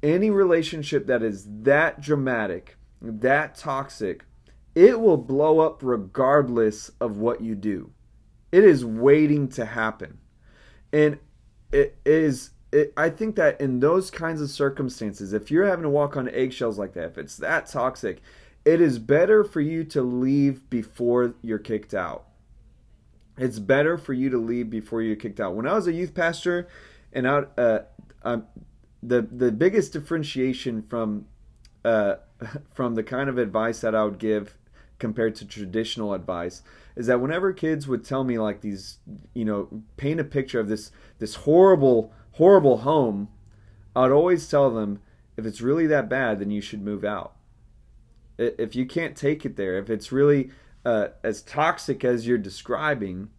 any 0.02 0.31
relationship 0.31 1.07
that 1.07 1.23
is 1.23 1.47
that 1.62 2.00
dramatic, 2.00 2.76
that 3.00 3.57
toxic, 3.57 4.25
it 4.75 5.00
will 5.00 5.17
blow 5.17 5.61
up 5.61 5.83
regardless 5.83 6.90
of 7.00 7.19
what 7.19 7.40
you 7.40 7.55
do. 7.55 7.90
It 8.52 8.64
is 8.64 8.85
waiting 8.85 9.49
to 9.50 9.64
happen. 9.64 10.19
And 10.93 11.19
it 11.73 11.99
is 12.05 12.50
it, 12.73 12.93
I 12.97 13.11
think 13.11 13.37
that 13.37 13.61
in 13.61 13.81
those 13.81 14.11
kinds 14.11 14.40
of 14.40 14.50
circumstances, 14.50 15.33
if 15.33 15.50
you're 15.50 15.67
having 15.67 15.85
to 15.85 15.90
walk 15.90 16.17
on 16.17 16.28
eggshells 16.28 16.78
like 16.78 16.93
that, 16.95 17.05
if 17.07 17.19
it's 17.19 17.37
that 17.38 17.67
toxic, 17.67 18.21
it 18.64 18.81
is 18.81 18.99
better 18.99 19.43
for 19.43 19.61
you 19.61 19.85
to 19.85 20.02
leave 20.02 20.69
before 20.69 21.35
you're 21.43 21.59
kicked 21.59 21.95
out. 21.95 22.26
It's 23.38 23.59
better 23.59 23.97
for 23.97 24.12
you 24.12 24.31
to 24.31 24.38
leave 24.38 24.69
before 24.69 25.00
you're 25.00 25.17
kicked 25.17 25.40
out. 25.40 25.55
When 25.55 25.67
I 25.67 25.75
was 25.75 25.87
a 25.87 25.93
youth 25.93 26.14
pastor, 26.14 26.69
and 27.12 27.26
out, 27.26 27.52
uh, 27.59 27.81
um, 28.23 28.47
the 29.02 29.23
the 29.23 29.52
biggest 29.52 29.93
differentiation 29.93 30.83
from 30.83 31.26
uh, 31.85 32.17
from 32.73 32.95
the 32.95 33.02
kind 33.02 33.28
of 33.28 33.38
advice 33.38 33.81
that 33.81 33.95
I 33.95 34.05
would 34.05 34.19
give 34.19 34.57
compared 34.99 35.37
to 35.37 35.47
traditional 35.47 36.12
advice 36.12 36.62
is 36.97 37.07
that 37.07 37.21
whenever 37.21 37.52
kids 37.52 37.87
would 37.87 38.05
tell 38.05 38.25
me 38.25 38.38
like 38.38 38.61
these 38.61 38.99
you 39.35 39.45
know 39.45 39.83
paint 39.97 40.21
a 40.21 40.25
picture 40.25 40.61
of 40.61 40.69
this 40.69 40.90
this 41.19 41.37
horrible 41.37 42.12
horrible 42.33 42.78
home 42.78 43.28
I'd 43.95 44.11
always 44.11 44.49
tell 44.49 44.71
them 44.71 45.00
if 45.37 45.47
it's 45.47 45.61
really 45.61 45.87
that 45.87 46.09
bad 46.09 46.40
then 46.40 46.50
you 46.50 46.61
should 46.61 46.83
move 46.83 47.05
out. 47.05 47.35
If 48.38 48.76
you 48.76 48.87
can't 48.87 49.17
take 49.17 49.45
it 49.45 49.57
there 49.57 49.78
if 49.78 49.90
it's 49.90 50.12
really 50.12 50.50
uh, 50.85 51.09
as 51.23 51.43
toxic 51.43 52.05
as 52.05 52.26
you're 52.26 52.38
describing, 52.38 53.31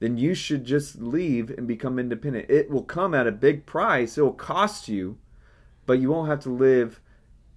then 0.00 0.16
you 0.16 0.34
should 0.34 0.64
just 0.64 1.00
leave 1.00 1.50
and 1.50 1.66
become 1.66 1.98
independent. 1.98 2.48
It 2.48 2.70
will 2.70 2.82
come 2.82 3.14
at 3.14 3.26
a 3.26 3.32
big 3.32 3.66
price. 3.66 4.16
It 4.16 4.22
will 4.22 4.32
cost 4.32 4.88
you, 4.88 5.18
but 5.86 6.00
you 6.00 6.10
won't 6.10 6.28
have 6.28 6.40
to 6.40 6.50
live 6.50 7.00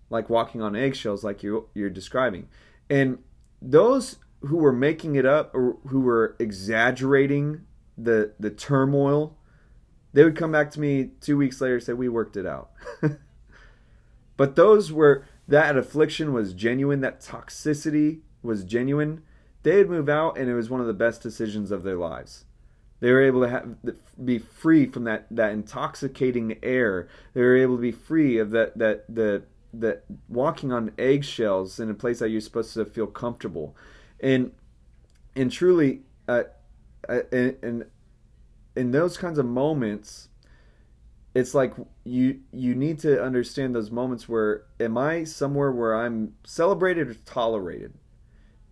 like 0.09 0.29
walking 0.29 0.61
on 0.61 0.75
eggshells 0.75 1.23
like 1.23 1.43
you 1.43 1.69
you're 1.73 1.89
describing. 1.89 2.47
And 2.89 3.19
those 3.61 4.17
who 4.41 4.57
were 4.57 4.73
making 4.73 5.15
it 5.15 5.25
up 5.25 5.53
or 5.53 5.77
who 5.87 6.01
were 6.01 6.35
exaggerating 6.39 7.61
the 7.97 8.33
the 8.39 8.49
turmoil, 8.49 9.37
they 10.13 10.23
would 10.23 10.35
come 10.35 10.51
back 10.51 10.71
to 10.71 10.79
me 10.79 11.11
2 11.21 11.37
weeks 11.37 11.61
later 11.61 11.75
and 11.75 11.83
say 11.83 11.93
we 11.93 12.09
worked 12.09 12.35
it 12.35 12.45
out. 12.45 12.71
but 14.37 14.55
those 14.55 14.91
were 14.91 15.25
that 15.47 15.77
affliction 15.77 16.33
was 16.33 16.53
genuine, 16.53 17.01
that 17.01 17.21
toxicity 17.21 18.21
was 18.41 18.63
genuine 18.63 19.21
they'd 19.63 19.89
move 19.89 20.09
out, 20.09 20.37
and 20.37 20.49
it 20.49 20.53
was 20.53 20.69
one 20.69 20.81
of 20.81 20.87
the 20.87 20.93
best 20.93 21.21
decisions 21.21 21.71
of 21.71 21.83
their 21.83 21.97
lives. 21.97 22.45
They 22.99 23.11
were 23.11 23.23
able 23.23 23.41
to 23.41 23.49
have, 23.49 23.75
be 24.23 24.37
free 24.37 24.85
from 24.85 25.05
that, 25.05 25.25
that 25.31 25.51
intoxicating 25.51 26.57
air. 26.61 27.07
They 27.33 27.41
were 27.41 27.57
able 27.57 27.75
to 27.77 27.81
be 27.81 27.91
free 27.91 28.37
of 28.37 28.51
that 28.51 28.77
that 28.77 29.05
the 29.13 29.43
that 29.73 30.03
walking 30.27 30.71
on 30.71 30.91
eggshells 30.97 31.79
in 31.79 31.89
a 31.89 31.93
place 31.93 32.19
that 32.19 32.29
you're 32.29 32.41
supposed 32.41 32.73
to 32.75 32.85
feel 32.85 33.07
comfortable, 33.07 33.75
and 34.19 34.51
and 35.35 35.51
truly, 35.51 36.01
uh, 36.27 36.43
uh 37.09 37.21
in, 37.31 37.57
in 37.63 37.85
in 38.75 38.91
those 38.91 39.17
kinds 39.17 39.39
of 39.39 39.47
moments, 39.47 40.29
it's 41.33 41.55
like 41.55 41.73
you 42.03 42.41
you 42.51 42.75
need 42.75 42.99
to 42.99 43.21
understand 43.23 43.73
those 43.73 43.89
moments 43.89 44.29
where 44.29 44.63
am 44.79 44.97
I 44.97 45.23
somewhere 45.23 45.71
where 45.71 45.95
I'm 45.95 46.35
celebrated 46.43 47.09
or 47.09 47.13
tolerated, 47.13 47.93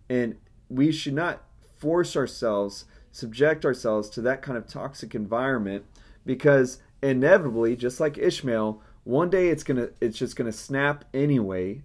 and 0.08 0.36
we 0.70 0.92
should 0.92 1.14
not 1.14 1.42
force 1.76 2.16
ourselves, 2.16 2.86
subject 3.12 3.64
ourselves 3.64 4.08
to 4.10 4.22
that 4.22 4.40
kind 4.40 4.56
of 4.56 4.66
toxic 4.66 5.14
environment 5.14 5.84
because 6.24 6.78
inevitably, 7.02 7.76
just 7.76 8.00
like 8.00 8.16
Ishmael, 8.16 8.80
one 9.04 9.30
day 9.30 9.48
it's 9.48 9.64
gonna 9.64 9.88
it's 10.00 10.18
just 10.18 10.36
gonna 10.36 10.52
snap 10.52 11.04
anyway, 11.12 11.82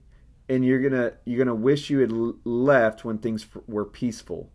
and 0.47 0.63
you're 0.63 0.81
gonna 0.81 1.13
you're 1.25 1.43
gonna 1.43 1.55
wish 1.55 1.89
you 1.89 1.99
had 1.99 2.11
left 2.45 3.03
when 3.03 3.17
things 3.17 3.45
were 3.67 3.85
peaceful, 3.85 4.51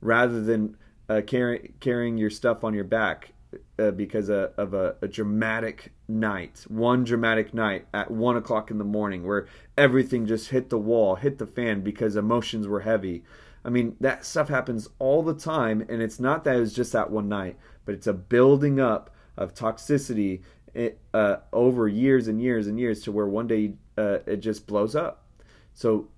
rather 0.00 0.40
than 0.40 0.76
uh, 1.08 1.22
carry, 1.26 1.72
carrying 1.80 2.18
your 2.18 2.30
stuff 2.30 2.62
on 2.64 2.74
your 2.74 2.84
back 2.84 3.32
uh, 3.78 3.90
because 3.90 4.28
of, 4.28 4.52
of 4.58 4.74
a, 4.74 4.96
a, 5.00 5.08
dramatic 5.08 5.92
night, 6.06 6.64
one 6.68 7.04
dramatic 7.04 7.54
night 7.54 7.86
at 7.94 8.10
one 8.10 8.36
o'clock 8.36 8.70
in 8.70 8.78
the 8.78 8.84
morning, 8.84 9.26
where 9.26 9.46
everything 9.76 10.26
just 10.26 10.50
hit 10.50 10.68
the 10.68 10.78
wall, 10.78 11.16
hit 11.16 11.38
the 11.38 11.46
fan 11.46 11.80
because 11.80 12.16
emotions 12.16 12.68
were 12.68 12.80
heavy. 12.80 13.24
I 13.68 13.70
mean, 13.70 13.96
that 14.00 14.24
stuff 14.24 14.48
happens 14.48 14.88
all 14.98 15.22
the 15.22 15.34
time, 15.34 15.84
and 15.90 16.00
it's 16.00 16.18
not 16.18 16.42
that 16.44 16.56
it 16.56 16.60
was 16.60 16.72
just 16.72 16.92
that 16.92 17.10
one 17.10 17.28
night, 17.28 17.58
but 17.84 17.94
it's 17.94 18.06
a 18.06 18.14
building 18.14 18.80
up 18.80 19.14
of 19.36 19.52
toxicity 19.52 20.40
eh, 20.74 20.92
uh, 21.12 21.36
over 21.52 21.86
years 21.86 22.28
and 22.28 22.40
years 22.40 22.66
and 22.66 22.80
years 22.80 23.02
to 23.02 23.12
where 23.12 23.26
one 23.26 23.46
day 23.46 23.74
uh, 23.98 24.20
it 24.24 24.38
just 24.38 24.66
blows 24.66 24.96
up. 24.96 25.26
So, 25.74 26.08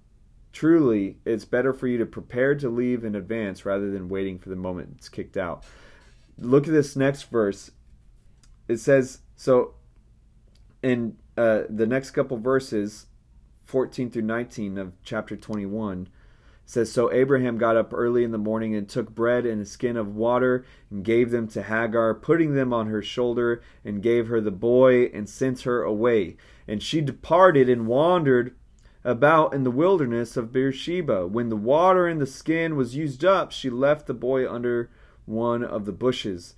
truly, 0.52 1.18
it's 1.24 1.44
better 1.44 1.72
for 1.72 1.88
you 1.88 1.98
to 1.98 2.06
prepare 2.06 2.54
to 2.54 2.68
leave 2.68 3.02
in 3.04 3.16
advance 3.16 3.66
rather 3.66 3.90
than 3.90 4.08
waiting 4.08 4.38
for 4.38 4.48
the 4.48 4.54
moment 4.54 4.94
it's 4.98 5.08
kicked 5.08 5.36
out. 5.36 5.64
Look 6.38 6.68
at 6.68 6.72
this 6.72 6.94
next 6.94 7.24
verse. 7.24 7.72
It 8.68 8.76
says, 8.76 9.22
so 9.34 9.74
in 10.84 11.16
uh, 11.36 11.62
the 11.68 11.88
next 11.88 12.12
couple 12.12 12.36
verses, 12.36 13.06
14 13.64 14.08
through 14.08 14.22
19 14.22 14.78
of 14.78 14.92
chapter 15.02 15.36
21, 15.36 16.06
says 16.70 16.92
so 16.92 17.12
Abraham 17.12 17.58
got 17.58 17.76
up 17.76 17.92
early 17.92 18.22
in 18.22 18.30
the 18.30 18.38
morning 18.38 18.76
and 18.76 18.88
took 18.88 19.12
bread 19.12 19.44
and 19.44 19.60
a 19.60 19.66
skin 19.66 19.96
of 19.96 20.14
water 20.14 20.64
and 20.88 21.04
gave 21.04 21.32
them 21.32 21.48
to 21.48 21.64
Hagar 21.64 22.14
putting 22.14 22.54
them 22.54 22.72
on 22.72 22.86
her 22.86 23.02
shoulder 23.02 23.60
and 23.84 24.00
gave 24.00 24.28
her 24.28 24.40
the 24.40 24.52
boy 24.52 25.06
and 25.06 25.28
sent 25.28 25.62
her 25.62 25.82
away. 25.82 26.36
And 26.68 26.80
she 26.80 27.00
departed 27.00 27.68
and 27.68 27.88
wandered 27.88 28.54
about 29.02 29.52
in 29.52 29.64
the 29.64 29.70
wilderness 29.72 30.36
of 30.36 30.52
Beersheba. 30.52 31.26
When 31.26 31.48
the 31.48 31.56
water 31.56 32.06
in 32.06 32.18
the 32.18 32.26
skin 32.26 32.76
was 32.76 32.94
used 32.94 33.24
up 33.24 33.50
she 33.50 33.68
left 33.68 34.06
the 34.06 34.14
boy 34.14 34.48
under 34.48 34.90
one 35.26 35.64
of 35.64 35.86
the 35.86 35.92
bushes. 35.92 36.54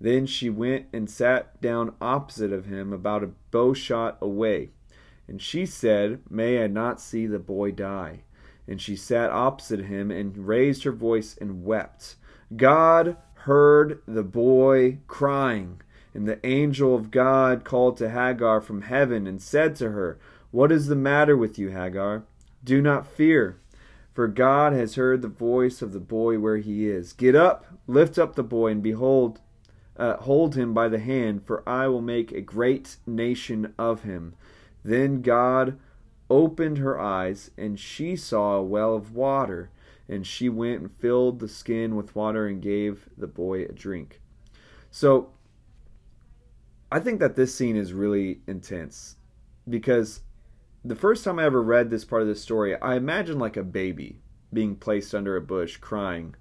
Then 0.00 0.24
she 0.24 0.48
went 0.48 0.86
and 0.90 1.10
sat 1.10 1.60
down 1.60 1.94
opposite 2.00 2.50
of 2.50 2.64
him 2.64 2.94
about 2.94 3.22
a 3.22 3.32
bow 3.50 3.74
shot 3.74 4.16
away. 4.22 4.70
And 5.28 5.42
she 5.42 5.66
said 5.66 6.20
may 6.30 6.64
I 6.64 6.66
not 6.66 6.98
see 6.98 7.26
the 7.26 7.38
boy 7.38 7.72
die 7.72 8.22
and 8.70 8.80
she 8.80 8.94
sat 8.94 9.30
opposite 9.30 9.80
him 9.86 10.12
and 10.12 10.46
raised 10.46 10.84
her 10.84 10.92
voice 10.92 11.36
and 11.40 11.64
wept. 11.64 12.14
God 12.56 13.16
heard 13.34 14.00
the 14.06 14.22
boy 14.22 14.98
crying, 15.08 15.80
and 16.14 16.26
the 16.26 16.44
angel 16.46 16.94
of 16.94 17.10
God 17.10 17.64
called 17.64 17.96
to 17.96 18.10
Hagar 18.10 18.60
from 18.60 18.82
heaven 18.82 19.26
and 19.26 19.42
said 19.42 19.74
to 19.76 19.90
her, 19.90 20.20
What 20.52 20.70
is 20.70 20.86
the 20.86 20.94
matter 20.94 21.36
with 21.36 21.58
you, 21.58 21.70
Hagar? 21.70 22.22
Do 22.62 22.80
not 22.80 23.08
fear, 23.08 23.58
for 24.14 24.28
God 24.28 24.72
has 24.72 24.94
heard 24.94 25.20
the 25.20 25.28
voice 25.28 25.82
of 25.82 25.92
the 25.92 25.98
boy 26.00 26.38
where 26.38 26.58
he 26.58 26.88
is. 26.88 27.12
Get 27.12 27.34
up, 27.34 27.66
lift 27.88 28.18
up 28.20 28.36
the 28.36 28.44
boy, 28.44 28.68
and 28.68 28.82
behold, 28.82 29.40
uh, 29.96 30.16
hold 30.18 30.54
him 30.54 30.72
by 30.72 30.88
the 30.88 31.00
hand, 31.00 31.44
for 31.44 31.68
I 31.68 31.88
will 31.88 32.02
make 32.02 32.30
a 32.30 32.40
great 32.40 32.98
nation 33.04 33.74
of 33.76 34.04
him. 34.04 34.34
Then 34.84 35.22
God 35.22 35.76
opened 36.30 36.78
her 36.78 36.98
eyes, 36.98 37.50
and 37.58 37.78
she 37.78 38.16
saw 38.16 38.54
a 38.54 38.62
well 38.62 38.94
of 38.94 39.14
water. 39.14 39.70
And 40.08 40.26
she 40.26 40.48
went 40.48 40.80
and 40.80 40.90
filled 40.90 41.38
the 41.38 41.48
skin 41.48 41.94
with 41.94 42.16
water 42.16 42.46
and 42.46 42.60
gave 42.60 43.08
the 43.16 43.28
boy 43.28 43.62
a 43.62 43.72
drink. 43.72 44.20
So, 44.90 45.30
I 46.90 46.98
think 46.98 47.20
that 47.20 47.36
this 47.36 47.54
scene 47.54 47.76
is 47.76 47.92
really 47.92 48.40
intense 48.48 49.16
because 49.68 50.22
the 50.84 50.96
first 50.96 51.24
time 51.24 51.38
I 51.38 51.44
ever 51.44 51.62
read 51.62 51.90
this 51.90 52.04
part 52.04 52.22
of 52.22 52.28
the 52.28 52.34
story, 52.34 52.74
I 52.80 52.96
imagined 52.96 53.38
like 53.38 53.56
a 53.56 53.62
baby 53.62 54.20
being 54.52 54.74
placed 54.74 55.14
under 55.14 55.36
a 55.36 55.40
bush 55.40 55.76
crying. 55.76 56.34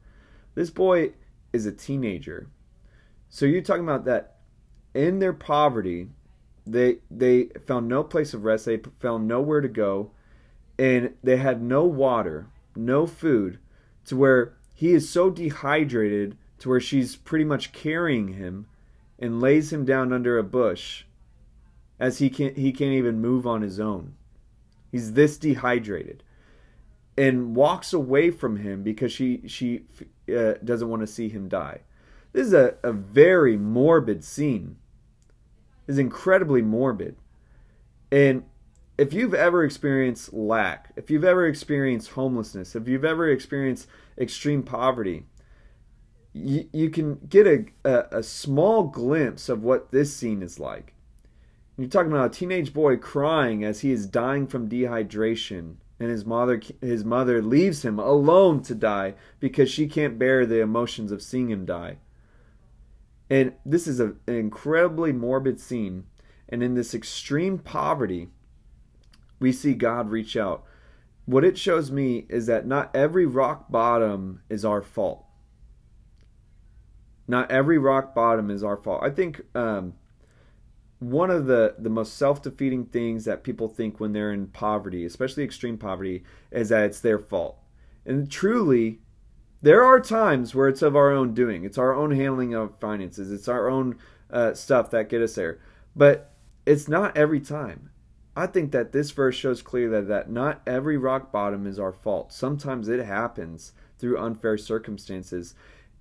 This 0.55 0.71
boy 0.71 1.11
is 1.53 1.65
a 1.65 1.71
teenager. 1.71 2.47
So 3.29 3.45
you're 3.45 3.61
talking 3.61 3.83
about 3.83 4.05
that 4.05 4.37
in 4.93 5.19
their 5.19 5.33
poverty, 5.33 6.09
they 6.71 6.97
they 7.09 7.45
found 7.65 7.87
no 7.87 8.03
place 8.03 8.33
of 8.33 8.43
rest. 8.43 8.65
They 8.65 8.79
found 8.99 9.27
nowhere 9.27 9.61
to 9.61 9.67
go, 9.67 10.11
and 10.77 11.13
they 11.23 11.37
had 11.37 11.61
no 11.61 11.85
water, 11.85 12.47
no 12.75 13.05
food, 13.05 13.59
to 14.05 14.15
where 14.15 14.53
he 14.73 14.93
is 14.93 15.09
so 15.09 15.29
dehydrated 15.29 16.37
to 16.59 16.69
where 16.69 16.79
she's 16.79 17.15
pretty 17.15 17.45
much 17.45 17.71
carrying 17.71 18.29
him, 18.29 18.67
and 19.17 19.41
lays 19.41 19.71
him 19.71 19.85
down 19.85 20.11
under 20.11 20.37
a 20.37 20.43
bush, 20.43 21.05
as 21.99 22.19
he 22.19 22.29
can't 22.29 22.57
he 22.57 22.71
can't 22.71 22.93
even 22.93 23.21
move 23.21 23.47
on 23.47 23.61
his 23.61 23.79
own. 23.79 24.15
He's 24.91 25.13
this 25.13 25.37
dehydrated, 25.37 26.23
and 27.17 27.55
walks 27.55 27.93
away 27.93 28.31
from 28.31 28.57
him 28.57 28.83
because 28.83 29.11
she 29.11 29.43
she 29.47 29.85
uh, 30.35 30.53
doesn't 30.63 30.89
want 30.89 31.01
to 31.01 31.07
see 31.07 31.29
him 31.29 31.47
die. 31.47 31.81
This 32.31 32.47
is 32.47 32.53
a, 32.53 32.75
a 32.83 32.91
very 32.91 33.57
morbid 33.57 34.23
scene 34.23 34.77
is 35.89 35.97
incredibly 35.97 36.61
morbid. 36.61 37.15
And 38.11 38.43
if 38.99 39.11
you've 39.11 39.33
ever 39.33 39.63
experienced 39.63 40.31
lack, 40.31 40.91
if 40.95 41.09
you've 41.09 41.25
ever 41.25 41.47
experienced 41.47 42.11
homelessness, 42.11 42.75
if 42.75 42.87
you've 42.87 43.03
ever 43.03 43.27
experienced 43.27 43.87
extreme 44.15 44.61
poverty, 44.61 45.25
you, 46.31 46.69
you 46.71 46.91
can 46.91 47.15
get 47.27 47.47
a, 47.47 47.65
a, 47.83 48.19
a 48.19 48.23
small 48.23 48.83
glimpse 48.83 49.49
of 49.49 49.63
what 49.63 49.91
this 49.91 50.15
scene 50.15 50.43
is 50.43 50.59
like. 50.59 50.93
You're 51.75 51.89
talking 51.89 52.11
about 52.11 52.35
a 52.35 52.37
teenage 52.37 52.71
boy 52.71 52.97
crying 52.97 53.63
as 53.63 53.79
he 53.79 53.91
is 53.91 54.05
dying 54.05 54.45
from 54.45 54.69
dehydration, 54.69 55.77
and 55.99 56.11
his 56.11 56.23
mother 56.23 56.61
his 56.81 57.03
mother 57.03 57.41
leaves 57.41 57.83
him 57.83 57.97
alone 57.97 58.61
to 58.63 58.75
die 58.75 59.15
because 59.39 59.71
she 59.71 59.87
can't 59.87 60.19
bear 60.19 60.45
the 60.45 60.61
emotions 60.61 61.11
of 61.11 61.23
seeing 61.23 61.49
him 61.49 61.65
die. 61.65 61.97
And 63.29 63.53
this 63.65 63.87
is 63.87 63.99
a, 63.99 64.15
an 64.27 64.35
incredibly 64.35 65.11
morbid 65.11 65.59
scene. 65.59 66.05
And 66.47 66.63
in 66.63 66.73
this 66.73 66.93
extreme 66.93 67.59
poverty, 67.59 68.29
we 69.39 69.51
see 69.51 69.73
God 69.73 70.09
reach 70.09 70.35
out. 70.35 70.63
What 71.25 71.45
it 71.45 71.57
shows 71.57 71.91
me 71.91 72.25
is 72.27 72.47
that 72.47 72.65
not 72.65 72.95
every 72.95 73.25
rock 73.25 73.69
bottom 73.69 74.41
is 74.49 74.65
our 74.65 74.81
fault. 74.81 75.25
Not 77.27 77.51
every 77.51 77.77
rock 77.77 78.15
bottom 78.15 78.49
is 78.49 78.63
our 78.63 78.77
fault. 78.77 79.03
I 79.03 79.11
think 79.11 79.41
um, 79.53 79.93
one 80.97 81.29
of 81.29 81.45
the, 81.45 81.75
the 81.77 81.89
most 81.91 82.17
self 82.17 82.41
defeating 82.41 82.85
things 82.85 83.25
that 83.25 83.43
people 83.43 83.67
think 83.67 83.99
when 83.99 84.13
they're 84.13 84.33
in 84.33 84.47
poverty, 84.47 85.05
especially 85.05 85.43
extreme 85.43 85.77
poverty, 85.77 86.23
is 86.51 86.69
that 86.69 86.85
it's 86.85 86.99
their 86.99 87.19
fault. 87.19 87.59
And 88.05 88.31
truly, 88.31 89.01
there 89.61 89.83
are 89.83 89.99
times 89.99 90.55
where 90.55 90.67
it's 90.67 90.81
of 90.81 90.95
our 90.95 91.11
own 91.11 91.33
doing. 91.33 91.65
It's 91.65 91.77
our 91.77 91.93
own 91.93 92.11
handling 92.11 92.53
of 92.53 92.79
finances. 92.79 93.31
It's 93.31 93.47
our 93.47 93.69
own 93.69 93.97
uh, 94.31 94.53
stuff 94.53 94.89
that 94.91 95.09
get 95.09 95.21
us 95.21 95.35
there. 95.35 95.59
But 95.95 96.31
it's 96.65 96.87
not 96.87 97.17
every 97.17 97.39
time. 97.39 97.89
I 98.35 98.47
think 98.47 98.71
that 98.71 98.93
this 98.93 99.11
verse 99.11 99.35
shows 99.35 99.61
clearly 99.61 99.91
that, 99.91 100.07
that 100.07 100.29
not 100.29 100.61
every 100.65 100.97
rock 100.97 101.31
bottom 101.31 101.67
is 101.67 101.77
our 101.77 101.91
fault. 101.91 102.31
Sometimes 102.31 102.87
it 102.87 103.05
happens 103.05 103.73
through 103.97 104.17
unfair 104.17 104.57
circumstances. 104.57 105.55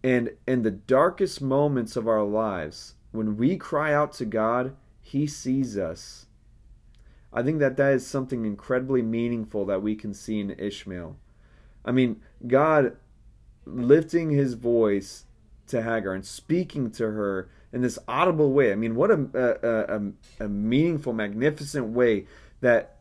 And 0.04 0.30
in 0.46 0.62
the 0.62 0.70
darkest 0.70 1.42
moments 1.42 1.96
of 1.96 2.06
our 2.06 2.22
lives, 2.22 2.94
when 3.10 3.36
we 3.36 3.56
cry 3.56 3.92
out 3.92 4.12
to 4.14 4.24
God, 4.24 4.76
He 5.00 5.26
sees 5.26 5.76
us. 5.76 6.26
I 7.32 7.42
think 7.42 7.58
that 7.58 7.76
that 7.76 7.92
is 7.92 8.06
something 8.06 8.46
incredibly 8.46 9.02
meaningful 9.02 9.66
that 9.66 9.82
we 9.82 9.96
can 9.96 10.14
see 10.14 10.38
in 10.38 10.50
Ishmael. 10.50 11.16
I 11.84 11.90
mean, 11.90 12.20
God 12.46 12.96
lifting 13.74 14.30
his 14.30 14.54
voice 14.54 15.24
to 15.68 15.82
Hagar 15.82 16.14
and 16.14 16.24
speaking 16.24 16.90
to 16.92 17.04
her 17.04 17.48
in 17.72 17.82
this 17.82 17.98
audible 18.08 18.52
way. 18.52 18.72
I 18.72 18.74
mean, 18.74 18.94
what 18.94 19.10
a 19.10 19.28
a, 19.34 19.96
a, 19.96 20.44
a 20.44 20.48
meaningful, 20.48 21.12
magnificent 21.12 21.88
way 21.88 22.26
that 22.60 22.96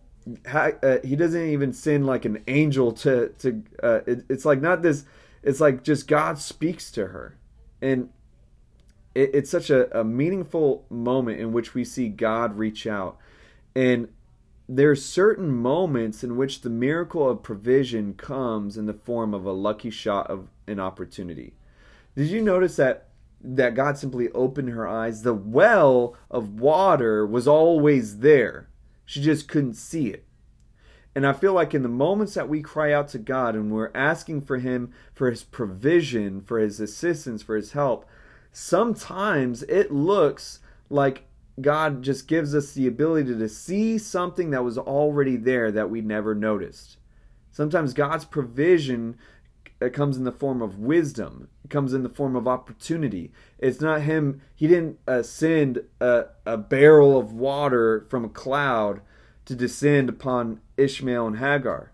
uh, 0.53 0.97
he 1.03 1.15
doesn't 1.15 1.47
even 1.47 1.73
send 1.73 2.05
like 2.05 2.25
an 2.25 2.43
angel 2.47 2.91
to 2.91 3.29
to. 3.39 3.63
Uh, 3.81 3.99
it, 4.05 4.25
it's 4.29 4.45
like 4.45 4.61
not 4.61 4.81
this. 4.81 5.05
It's 5.43 5.61
like 5.61 5.83
just 5.83 6.07
God 6.07 6.37
speaks 6.37 6.91
to 6.91 7.07
her, 7.07 7.37
and 7.81 8.09
it, 9.15 9.31
it's 9.33 9.49
such 9.49 9.69
a, 9.69 9.99
a 9.99 10.03
meaningful 10.03 10.85
moment 10.89 11.39
in 11.39 11.53
which 11.53 11.73
we 11.73 11.85
see 11.85 12.09
God 12.09 12.57
reach 12.57 12.85
out, 12.85 13.17
and 13.75 14.09
there 14.69 14.91
are 14.91 14.95
certain 14.95 15.49
moments 15.49 16.25
in 16.25 16.35
which 16.35 16.59
the 16.59 16.69
miracle 16.69 17.29
of 17.29 17.41
provision 17.41 18.13
comes 18.13 18.75
in 18.77 18.85
the 18.85 18.93
form 18.93 19.33
of 19.33 19.45
a 19.45 19.53
lucky 19.53 19.89
shot 19.89 20.29
of 20.29 20.49
an 20.67 20.79
opportunity. 20.79 21.53
Did 22.15 22.27
you 22.27 22.41
notice 22.41 22.75
that 22.75 23.09
that 23.39 23.75
God 23.75 23.97
simply 23.97 24.29
opened 24.29 24.69
her 24.69 24.87
eyes? 24.87 25.21
The 25.21 25.33
well 25.33 26.15
of 26.29 26.59
water 26.59 27.25
was 27.25 27.47
always 27.47 28.19
there. 28.19 28.69
She 29.05 29.21
just 29.21 29.47
couldn't 29.47 29.75
see 29.75 30.07
it. 30.07 30.25
And 31.15 31.25
I 31.25 31.33
feel 31.33 31.53
like 31.53 31.73
in 31.73 31.81
the 31.81 31.89
moments 31.89 32.35
that 32.35 32.49
we 32.49 32.61
cry 32.61 32.93
out 32.93 33.07
to 33.09 33.17
God 33.17 33.55
and 33.55 33.71
we're 33.71 33.91
asking 33.95 34.41
for 34.41 34.57
Him 34.57 34.91
for 35.15 35.31
His 35.31 35.43
provision, 35.43 36.41
for 36.41 36.59
His 36.59 36.79
assistance, 36.79 37.41
for 37.41 37.55
His 37.55 37.71
help, 37.71 38.05
sometimes 38.51 39.63
it 39.63 39.91
looks 39.91 40.59
like 40.89 41.23
God 41.59 42.03
just 42.03 42.27
gives 42.27 42.53
us 42.53 42.73
the 42.73 42.85
ability 42.85 43.35
to 43.35 43.49
see 43.49 43.97
something 43.97 44.51
that 44.51 44.63
was 44.63 44.77
already 44.77 45.37
there 45.37 45.71
that 45.71 45.89
we 45.89 46.01
never 46.01 46.35
noticed. 46.35 46.97
Sometimes 47.49 47.93
God's 47.93 48.25
provision 48.25 49.17
it 49.79 49.93
comes 49.93 50.17
in 50.17 50.23
the 50.23 50.31
form 50.31 50.61
of 50.61 50.79
wisdom. 50.79 51.49
It 51.63 51.69
comes 51.69 51.93
in 51.93 52.03
the 52.03 52.09
form 52.09 52.35
of 52.35 52.47
opportunity. 52.47 53.31
It's 53.59 53.79
not 53.79 54.01
him. 54.01 54.41
He 54.55 54.67
didn't 54.67 54.99
uh, 55.07 55.21
send 55.21 55.83
a, 55.99 56.25
a 56.45 56.57
barrel 56.57 57.17
of 57.17 57.31
water 57.31 58.05
from 58.09 58.25
a 58.25 58.29
cloud 58.29 59.01
to 59.45 59.55
descend 59.55 60.09
upon 60.09 60.61
Ishmael 60.77 61.27
and 61.27 61.37
Hagar, 61.37 61.91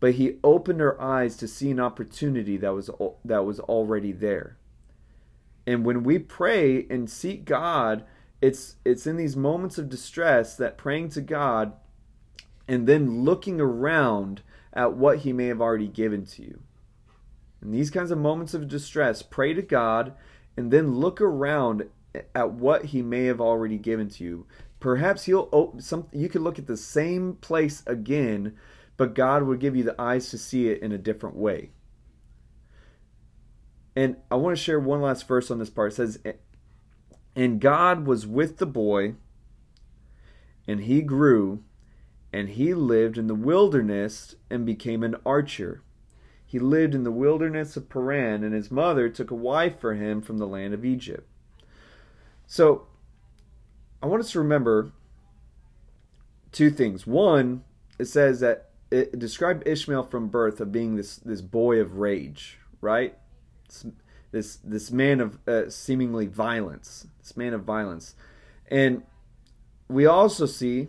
but 0.00 0.14
he 0.14 0.36
opened 0.44 0.80
her 0.80 1.00
eyes 1.00 1.36
to 1.38 1.48
see 1.48 1.70
an 1.70 1.80
opportunity 1.80 2.56
that 2.58 2.74
was 2.74 2.90
that 3.24 3.44
was 3.44 3.58
already 3.58 4.12
there. 4.12 4.58
And 5.66 5.84
when 5.84 6.02
we 6.02 6.18
pray 6.18 6.86
and 6.90 7.08
seek 7.08 7.44
God, 7.44 8.04
it's 8.40 8.76
it's 8.84 9.06
in 9.06 9.16
these 9.16 9.36
moments 9.36 9.78
of 9.78 9.88
distress 9.88 10.56
that 10.56 10.76
praying 10.76 11.08
to 11.10 11.20
God 11.20 11.72
and 12.68 12.86
then 12.86 13.22
looking 13.24 13.60
around 13.60 14.42
at 14.72 14.94
what 14.94 15.20
he 15.20 15.32
may 15.32 15.46
have 15.46 15.60
already 15.60 15.88
given 15.88 16.24
to 16.26 16.42
you 16.42 16.62
in 17.62 17.70
these 17.70 17.90
kinds 17.90 18.10
of 18.10 18.18
moments 18.18 18.54
of 18.54 18.68
distress, 18.68 19.22
pray 19.22 19.54
to 19.54 19.62
God 19.62 20.14
and 20.56 20.70
then 20.70 20.96
look 20.96 21.20
around 21.20 21.88
at 22.34 22.52
what 22.52 22.86
He 22.86 23.00
may 23.00 23.24
have 23.26 23.40
already 23.40 23.78
given 23.78 24.08
to 24.10 24.24
you. 24.24 24.46
Perhaps 24.80 25.24
He'll 25.24 25.48
open 25.52 25.80
some. 25.80 26.08
You 26.12 26.28
could 26.28 26.42
look 26.42 26.58
at 26.58 26.66
the 26.66 26.76
same 26.76 27.34
place 27.34 27.82
again, 27.86 28.56
but 28.96 29.14
God 29.14 29.44
would 29.44 29.60
give 29.60 29.76
you 29.76 29.84
the 29.84 30.00
eyes 30.00 30.28
to 30.30 30.38
see 30.38 30.68
it 30.68 30.82
in 30.82 30.92
a 30.92 30.98
different 30.98 31.36
way. 31.36 31.70
And 33.94 34.16
I 34.30 34.34
want 34.34 34.56
to 34.56 34.62
share 34.62 34.80
one 34.80 35.00
last 35.00 35.28
verse 35.28 35.50
on 35.50 35.58
this 35.58 35.70
part. 35.70 35.92
It 35.92 35.96
says, 35.96 36.18
"And 37.36 37.60
God 37.60 38.06
was 38.06 38.26
with 38.26 38.56
the 38.56 38.66
boy, 38.66 39.14
and 40.66 40.80
he 40.80 41.00
grew, 41.00 41.62
and 42.32 42.48
he 42.48 42.74
lived 42.74 43.18
in 43.18 43.26
the 43.26 43.34
wilderness 43.34 44.34
and 44.50 44.66
became 44.66 45.02
an 45.02 45.16
archer." 45.24 45.82
He 46.52 46.58
lived 46.58 46.94
in 46.94 47.02
the 47.02 47.10
wilderness 47.10 47.78
of 47.78 47.88
Paran, 47.88 48.44
and 48.44 48.52
his 48.52 48.70
mother 48.70 49.08
took 49.08 49.30
a 49.30 49.34
wife 49.34 49.80
for 49.80 49.94
him 49.94 50.20
from 50.20 50.36
the 50.36 50.46
land 50.46 50.74
of 50.74 50.84
Egypt. 50.84 51.26
So, 52.46 52.88
I 54.02 54.06
want 54.06 54.20
us 54.20 54.32
to 54.32 54.38
remember 54.38 54.92
two 56.52 56.70
things. 56.70 57.06
One, 57.06 57.64
it 57.98 58.04
says 58.04 58.40
that 58.40 58.68
it 58.90 59.18
described 59.18 59.66
Ishmael 59.66 60.02
from 60.02 60.28
birth 60.28 60.60
of 60.60 60.70
being 60.70 60.96
this 60.96 61.16
this 61.16 61.40
boy 61.40 61.80
of 61.80 61.96
rage, 61.96 62.58
right? 62.82 63.16
This 64.30 64.56
this, 64.56 64.90
man 64.90 65.22
of 65.22 65.38
uh, 65.48 65.70
seemingly 65.70 66.26
violence, 66.26 67.06
this 67.20 67.34
man 67.34 67.54
of 67.54 67.64
violence, 67.64 68.14
and 68.70 69.04
we 69.88 70.04
also 70.04 70.44
see 70.44 70.88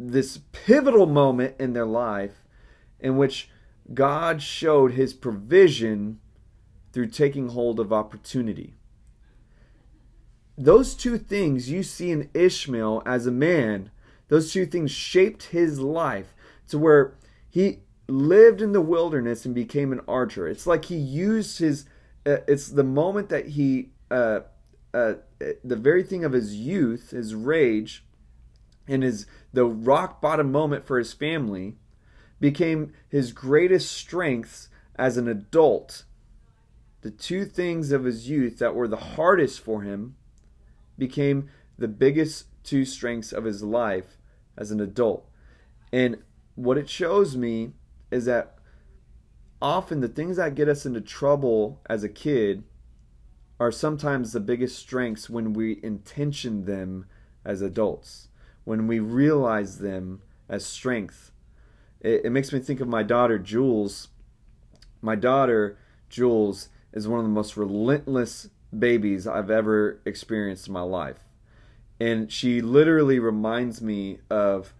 this 0.00 0.40
pivotal 0.52 1.04
moment 1.04 1.56
in 1.58 1.74
their 1.74 1.84
life 1.84 2.42
in 2.98 3.18
which 3.18 3.50
God 3.94 4.42
showed 4.42 4.92
his 4.92 5.12
provision 5.12 6.20
through 6.92 7.08
taking 7.08 7.48
hold 7.48 7.78
of 7.78 7.92
opportunity. 7.92 8.74
Those 10.58 10.94
two 10.94 11.18
things 11.18 11.70
you 11.70 11.82
see 11.82 12.10
in 12.10 12.30
Ishmael 12.32 13.02
as 13.04 13.26
a 13.26 13.30
man, 13.30 13.90
those 14.28 14.52
two 14.52 14.66
things 14.66 14.90
shaped 14.90 15.44
his 15.44 15.78
life 15.78 16.34
to 16.68 16.78
where 16.78 17.14
he 17.48 17.80
lived 18.08 18.62
in 18.62 18.72
the 18.72 18.80
wilderness 18.80 19.44
and 19.44 19.54
became 19.54 19.92
an 19.92 20.00
archer. 20.08 20.48
It's 20.48 20.66
like 20.66 20.86
he 20.86 20.96
used 20.96 21.58
his, 21.58 21.84
uh, 22.24 22.38
it's 22.48 22.68
the 22.68 22.84
moment 22.84 23.28
that 23.28 23.48
he, 23.48 23.90
uh, 24.10 24.40
uh, 24.94 25.14
the 25.38 25.76
very 25.76 26.02
thing 26.02 26.24
of 26.24 26.32
his 26.32 26.54
youth, 26.54 27.10
his 27.10 27.34
rage, 27.34 28.04
and 28.88 29.02
his 29.02 29.26
the 29.52 29.64
rock 29.64 30.20
bottom 30.20 30.52
moment 30.52 30.86
for 30.86 30.98
his 30.98 31.12
family 31.12 31.76
became 32.40 32.92
his 33.08 33.32
greatest 33.32 33.90
strengths 33.92 34.68
as 34.96 35.16
an 35.16 35.28
adult. 35.28 36.04
The 37.02 37.10
two 37.10 37.44
things 37.44 37.92
of 37.92 38.04
his 38.04 38.28
youth 38.28 38.58
that 38.58 38.74
were 38.74 38.88
the 38.88 38.96
hardest 38.96 39.60
for 39.60 39.82
him 39.82 40.16
became 40.98 41.50
the 41.78 41.88
biggest 41.88 42.46
two 42.64 42.84
strengths 42.84 43.32
of 43.32 43.44
his 43.44 43.62
life 43.62 44.16
as 44.56 44.70
an 44.70 44.80
adult. 44.80 45.28
And 45.92 46.18
what 46.54 46.78
it 46.78 46.88
shows 46.88 47.36
me 47.36 47.72
is 48.10 48.24
that 48.24 48.58
often 49.60 50.00
the 50.00 50.08
things 50.08 50.36
that 50.36 50.54
get 50.54 50.68
us 50.68 50.84
into 50.86 51.00
trouble 51.00 51.80
as 51.88 52.02
a 52.02 52.08
kid 52.08 52.64
are 53.58 53.72
sometimes 53.72 54.32
the 54.32 54.40
biggest 54.40 54.78
strengths 54.78 55.30
when 55.30 55.52
we 55.52 55.80
intention 55.82 56.64
them 56.64 57.06
as 57.44 57.62
adults, 57.62 58.28
when 58.64 58.86
we 58.86 58.98
realize 58.98 59.78
them 59.78 60.20
as 60.48 60.66
strength 60.66 61.30
it, 62.06 62.26
it 62.26 62.30
makes 62.30 62.52
me 62.52 62.60
think 62.60 62.80
of 62.80 62.88
my 62.88 63.02
daughter 63.02 63.38
Jules. 63.38 64.08
My 65.02 65.16
daughter 65.16 65.76
Jules 66.08 66.68
is 66.92 67.08
one 67.08 67.18
of 67.18 67.26
the 67.26 67.30
most 67.30 67.56
relentless 67.56 68.48
babies 68.76 69.26
I've 69.26 69.50
ever 69.50 70.00
experienced 70.04 70.68
in 70.68 70.72
my 70.72 70.82
life. 70.82 71.18
And 71.98 72.30
she 72.30 72.60
literally 72.60 73.18
reminds 73.18 73.82
me 73.82 74.20
of 74.30 74.72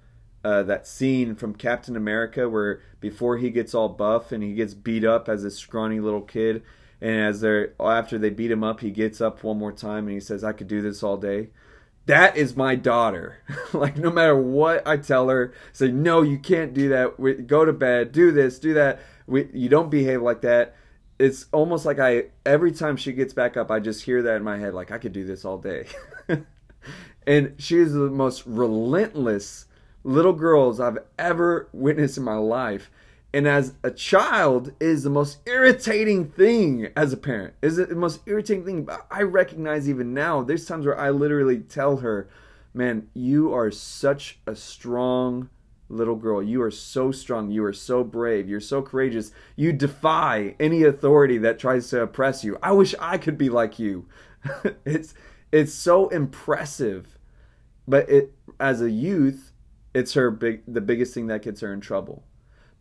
uh, 0.44 0.62
that 0.64 0.86
scene 0.86 1.34
from 1.34 1.54
Captain 1.54 1.96
America 1.96 2.48
where 2.48 2.80
before 3.00 3.38
he 3.38 3.50
gets 3.50 3.74
all 3.74 3.88
buff 3.88 4.30
and 4.32 4.42
he 4.42 4.54
gets 4.54 4.74
beat 4.74 5.04
up 5.04 5.28
as 5.28 5.42
a 5.42 5.50
scrawny 5.50 5.98
little 5.98 6.20
kid, 6.20 6.62
and 7.00 7.16
as 7.16 7.40
they're 7.40 7.74
after 7.80 8.18
they 8.18 8.30
beat 8.30 8.50
him 8.50 8.62
up, 8.62 8.80
he 8.80 8.90
gets 8.90 9.20
up 9.20 9.42
one 9.42 9.58
more 9.58 9.72
time 9.72 10.04
and 10.04 10.12
he 10.12 10.20
says, 10.20 10.44
"I 10.44 10.52
could 10.52 10.68
do 10.68 10.80
this 10.80 11.02
all 11.02 11.16
day." 11.16 11.48
That 12.06 12.36
is 12.36 12.56
my 12.56 12.74
daughter. 12.74 13.38
like 13.72 13.96
no 13.96 14.10
matter 14.10 14.36
what 14.36 14.86
I 14.86 14.96
tell 14.96 15.28
her, 15.28 15.52
say 15.72 15.90
no, 15.90 16.22
you 16.22 16.38
can't 16.38 16.72
do 16.72 16.88
that. 16.88 17.18
We, 17.20 17.34
go 17.34 17.64
to 17.64 17.72
bed. 17.72 18.12
Do 18.12 18.30
this. 18.30 18.58
Do 18.58 18.74
that. 18.74 19.00
We, 19.26 19.48
you 19.52 19.68
don't 19.68 19.90
behave 19.90 20.22
like 20.22 20.40
that. 20.42 20.74
It's 21.18 21.46
almost 21.52 21.84
like 21.84 21.98
I 21.98 22.26
every 22.44 22.72
time 22.72 22.96
she 22.96 23.12
gets 23.12 23.32
back 23.32 23.56
up, 23.56 23.70
I 23.70 23.80
just 23.80 24.04
hear 24.04 24.22
that 24.22 24.36
in 24.36 24.42
my 24.44 24.58
head. 24.58 24.74
Like 24.74 24.90
I 24.90 24.98
could 24.98 25.12
do 25.12 25.24
this 25.24 25.44
all 25.44 25.58
day. 25.58 25.86
and 27.26 27.54
she 27.58 27.78
is 27.78 27.92
the 27.92 28.10
most 28.10 28.46
relentless 28.46 29.66
little 30.04 30.32
girls 30.32 30.78
I've 30.78 30.98
ever 31.18 31.68
witnessed 31.72 32.18
in 32.18 32.22
my 32.22 32.36
life 32.36 32.90
and 33.36 33.46
as 33.46 33.74
a 33.82 33.90
child 33.90 34.72
is 34.80 35.02
the 35.02 35.10
most 35.10 35.38
irritating 35.46 36.30
thing 36.30 36.88
as 36.96 37.12
a 37.12 37.16
parent 37.16 37.54
is 37.62 37.78
it 37.78 37.88
the 37.88 37.94
most 37.94 38.20
irritating 38.26 38.64
thing? 38.64 38.88
I 39.10 39.22
recognize 39.22 39.88
even 39.88 40.14
now 40.14 40.42
there's 40.42 40.66
times 40.66 40.86
where 40.86 40.98
i 40.98 41.10
literally 41.10 41.60
tell 41.60 41.98
her 41.98 42.28
man 42.72 43.08
you 43.14 43.52
are 43.52 43.70
such 43.70 44.38
a 44.46 44.56
strong 44.56 45.50
little 45.88 46.16
girl. 46.16 46.42
You 46.42 46.62
are 46.62 46.70
so 46.70 47.12
strong. 47.12 47.50
You 47.50 47.64
are 47.64 47.72
so 47.72 48.02
brave. 48.02 48.48
You're 48.48 48.60
so 48.60 48.82
courageous. 48.82 49.32
You 49.54 49.72
defy 49.72 50.56
any 50.58 50.82
authority 50.82 51.38
that 51.38 51.58
tries 51.58 51.88
to 51.90 52.02
oppress 52.02 52.44
you. 52.44 52.58
I 52.62 52.72
wish 52.72 52.94
i 53.00 53.18
could 53.18 53.38
be 53.38 53.48
like 53.48 53.78
you. 53.78 54.06
It's 54.84 55.14
it's 55.52 55.72
so 55.72 56.08
impressive. 56.08 57.18
But 57.86 58.08
it 58.10 58.32
as 58.58 58.82
a 58.82 58.90
youth 58.90 59.52
it's 59.94 60.14
her 60.14 60.30
big 60.30 60.62
the 60.66 60.80
biggest 60.80 61.14
thing 61.14 61.28
that 61.28 61.42
gets 61.42 61.60
her 61.60 61.72
in 61.72 61.80
trouble. 61.80 62.24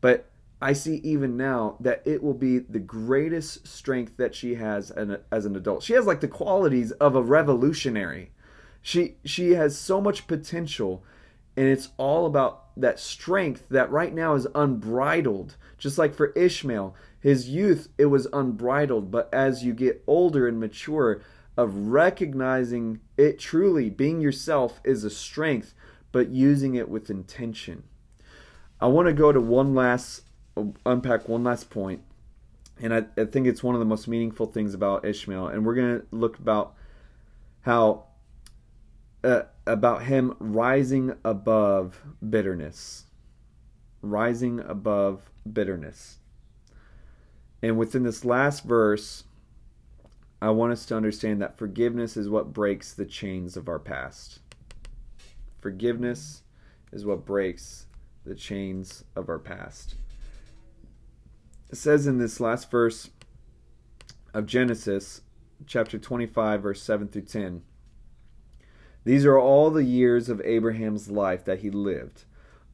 But 0.01 0.29
I 0.65 0.73
see 0.73 0.95
even 1.03 1.37
now 1.37 1.77
that 1.79 2.01
it 2.05 2.23
will 2.23 2.33
be 2.33 2.57
the 2.57 2.79
greatest 2.79 3.67
strength 3.67 4.17
that 4.17 4.33
she 4.33 4.55
has 4.55 4.89
as 4.89 5.45
an 5.45 5.55
adult. 5.55 5.83
She 5.83 5.93
has 5.93 6.07
like 6.07 6.21
the 6.21 6.27
qualities 6.27 6.91
of 6.93 7.15
a 7.15 7.21
revolutionary. 7.21 8.31
She 8.81 9.17
she 9.23 9.51
has 9.51 9.77
so 9.77 10.01
much 10.01 10.25
potential 10.25 11.03
and 11.55 11.67
it's 11.67 11.89
all 11.97 12.25
about 12.25 12.63
that 12.81 12.99
strength 12.99 13.67
that 13.69 13.91
right 13.91 14.11
now 14.11 14.33
is 14.33 14.47
unbridled. 14.55 15.55
Just 15.77 15.99
like 15.99 16.15
for 16.15 16.31
Ishmael, 16.31 16.95
his 17.19 17.47
youth 17.47 17.89
it 17.99 18.07
was 18.07 18.27
unbridled, 18.33 19.11
but 19.11 19.31
as 19.31 19.63
you 19.63 19.71
get 19.71 20.03
older 20.07 20.47
and 20.47 20.59
mature 20.59 21.21
of 21.55 21.75
recognizing 21.89 23.01
it 23.17 23.37
truly 23.37 23.91
being 23.91 24.19
yourself 24.19 24.81
is 24.83 25.03
a 25.03 25.11
strength, 25.11 25.75
but 26.11 26.29
using 26.29 26.73
it 26.73 26.89
with 26.89 27.11
intention. 27.11 27.83
I 28.81 28.87
want 28.87 29.07
to 29.07 29.13
go 29.13 29.31
to 29.31 29.39
one 29.39 29.75
last 29.75 30.23
unpack 30.85 31.27
one 31.27 31.43
last 31.43 31.69
point, 31.69 32.01
and 32.81 32.93
I, 32.93 33.05
I 33.17 33.25
think 33.25 33.47
it's 33.47 33.63
one 33.63 33.75
of 33.75 33.79
the 33.79 33.85
most 33.85 34.07
meaningful 34.07 34.47
things 34.47 34.73
about 34.73 35.05
Ishmael, 35.05 35.47
and 35.47 35.65
we're 35.65 35.75
going 35.75 35.99
to 35.99 36.05
look 36.11 36.39
about 36.39 36.75
how 37.61 38.05
uh, 39.23 39.43
about 39.65 40.03
him 40.03 40.35
rising 40.39 41.15
above 41.23 42.01
bitterness, 42.29 43.05
rising 44.01 44.59
above 44.59 45.31
bitterness. 45.51 46.19
And 47.61 47.77
within 47.77 48.03
this 48.03 48.23
last 48.23 48.63
verse, 48.63 49.23
I 50.41 50.51
want 50.51 50.73
us 50.73 50.85
to 50.87 50.95
understand 50.95 51.41
that 51.41 51.57
forgiveness 51.57 52.15
is 52.15 52.29
what 52.29 52.53
breaks 52.53 52.93
the 52.93 53.05
chains 53.05 53.57
of 53.57 53.67
our 53.67 53.79
past. 53.79 54.39
Forgiveness 55.59 56.43
is 56.91 57.05
what 57.05 57.25
breaks 57.25 57.87
the 58.25 58.35
chains 58.35 59.03
of 59.15 59.29
our 59.29 59.39
past. 59.39 59.95
It 61.69 61.77
says 61.77 62.05
in 62.05 62.19
this 62.19 62.39
last 62.39 62.69
verse 62.69 63.09
of 64.33 64.45
Genesis, 64.45 65.21
chapter 65.65 65.97
25, 65.97 66.61
verse 66.61 66.81
7 66.81 67.07
through 67.07 67.23
10 67.23 67.63
These 69.03 69.25
are 69.25 69.37
all 69.37 69.71
the 69.71 69.83
years 69.83 70.29
of 70.29 70.41
Abraham's 70.41 71.09
life 71.09 71.43
that 71.45 71.59
he 71.59 71.71
lived 71.71 72.25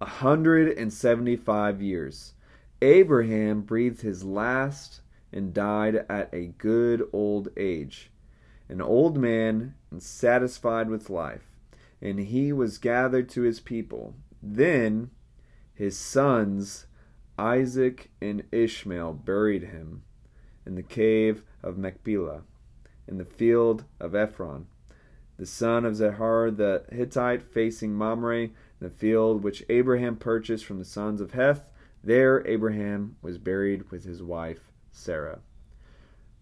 a 0.01 0.05
175 0.05 1.81
years. 1.81 2.33
Abraham 2.81 3.61
breathed 3.61 4.01
his 4.01 4.23
last 4.23 5.01
and 5.31 5.53
died 5.53 6.03
at 6.09 6.33
a 6.33 6.47
good 6.57 7.07
old 7.13 7.49
age, 7.55 8.11
an 8.67 8.81
old 8.81 9.17
man 9.17 9.75
and 9.91 10.01
satisfied 10.01 10.89
with 10.89 11.09
life. 11.09 11.51
And 12.01 12.19
he 12.19 12.51
was 12.51 12.79
gathered 12.79 13.29
to 13.29 13.43
his 13.43 13.59
people. 13.59 14.15
Then 14.41 15.11
his 15.73 15.95
sons 15.95 16.87
Isaac 17.41 18.11
and 18.21 18.43
Ishmael 18.51 19.13
buried 19.13 19.63
him 19.63 20.03
in 20.63 20.75
the 20.75 20.83
cave 20.83 21.43
of 21.63 21.75
Machpelah, 21.75 22.43
in 23.07 23.17
the 23.17 23.25
field 23.25 23.83
of 23.99 24.13
Ephron, 24.13 24.67
the 25.37 25.47
son 25.47 25.83
of 25.83 25.95
Zohar 25.95 26.51
the 26.51 26.85
Hittite, 26.91 27.41
facing 27.41 27.95
Mamre, 27.95 28.49
the 28.79 28.91
field 28.91 29.43
which 29.43 29.65
Abraham 29.69 30.17
purchased 30.17 30.65
from 30.65 30.77
the 30.77 30.85
sons 30.85 31.19
of 31.19 31.31
Heth. 31.31 31.71
There 32.03 32.45
Abraham 32.45 33.15
was 33.23 33.39
buried 33.39 33.89
with 33.89 34.03
his 34.03 34.21
wife 34.21 34.71
Sarah. 34.91 35.39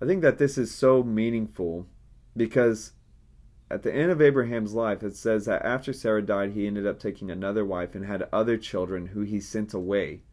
I 0.01 0.05
think 0.05 0.21
that 0.21 0.37
this 0.37 0.57
is 0.57 0.69
so 0.69 1.01
meaningful 1.01 1.87
because 2.35 2.91
at 3.71 3.83
the 3.83 3.95
end 3.95 4.11
of 4.11 4.21
Abraham's 4.21 4.73
life, 4.73 5.01
it 5.01 5.15
says 5.15 5.45
that 5.45 5.63
after 5.63 5.93
Sarah 5.93 6.21
died, 6.21 6.51
he 6.51 6.67
ended 6.67 6.85
up 6.85 6.99
taking 6.99 7.31
another 7.31 7.63
wife 7.63 7.95
and 7.95 8.05
had 8.05 8.27
other 8.33 8.57
children 8.57 9.05
who 9.05 9.21
he 9.21 9.39
sent 9.39 9.73
away 9.73 10.23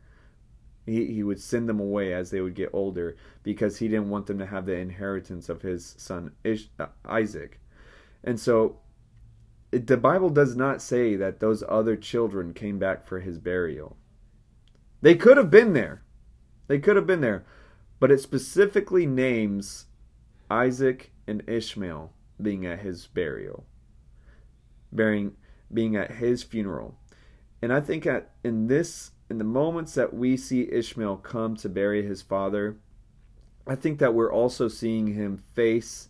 he, 0.87 1.07
he 1.07 1.23
would 1.23 1.41
send 1.41 1.69
them 1.69 1.81
away 1.81 2.15
as 2.15 2.31
they 2.31 2.41
would 2.41 2.55
get 2.55 2.71
older 2.73 3.17
because 3.43 3.77
he 3.77 3.89
didn't 3.89 4.09
want 4.09 4.27
them 4.27 4.39
to 4.39 4.47
have 4.47 4.67
the 4.67 4.77
inheritance 4.77 5.49
of 5.49 5.63
his 5.63 5.95
son 5.99 6.33
uh, 6.79 6.87
Isaac. 7.05 7.61
And 8.25 8.39
so 8.39 8.79
it, 9.73 9.87
the 9.89 9.97
Bible 9.97 10.31
does 10.31 10.57
not 10.57 10.81
say 10.81 11.17
that 11.17 11.41
those 11.41 11.65
other 11.69 11.97
children 11.97 12.55
came 12.55 12.79
back 12.79 13.07
for 13.07 13.21
his 13.21 13.39
burial. 13.39 13.97
They 15.03 15.17
could 15.17 15.37
have 15.37 15.51
been 15.51 15.73
there. 15.73 16.03
They 16.69 16.79
could 16.79 16.97
have 16.97 17.07
been 17.07 17.21
there. 17.21 17.45
But 17.99 18.11
it 18.11 18.21
specifically 18.21 19.07
names 19.07 19.87
Isaac 20.51 21.13
and 21.27 21.43
Ishmael 21.49 22.13
being 22.41 22.67
at 22.67 22.81
his 22.81 23.07
burial, 23.07 23.65
bearing, 24.93 25.37
being 25.73 25.97
at 25.97 26.13
his 26.13 26.43
funeral. 26.43 26.99
And 27.63 27.73
I 27.73 27.81
think 27.81 28.07
at 28.07 28.33
in 28.45 28.67
this 28.67 29.13
in 29.29 29.39
the 29.39 29.45
moments 29.45 29.95
that 29.95 30.15
we 30.15 30.37
see 30.37 30.71
Ishmael 30.71 31.17
come 31.19 31.57
to 31.57 31.69
bury 31.69 32.07
his 32.07 32.23
father, 32.23 32.77
I 33.67 33.75
think 33.75 33.99
that 33.99 34.15
we're 34.15 34.33
also 34.33 34.69
seeing 34.69 35.09
him 35.15 35.37
face. 35.37 36.09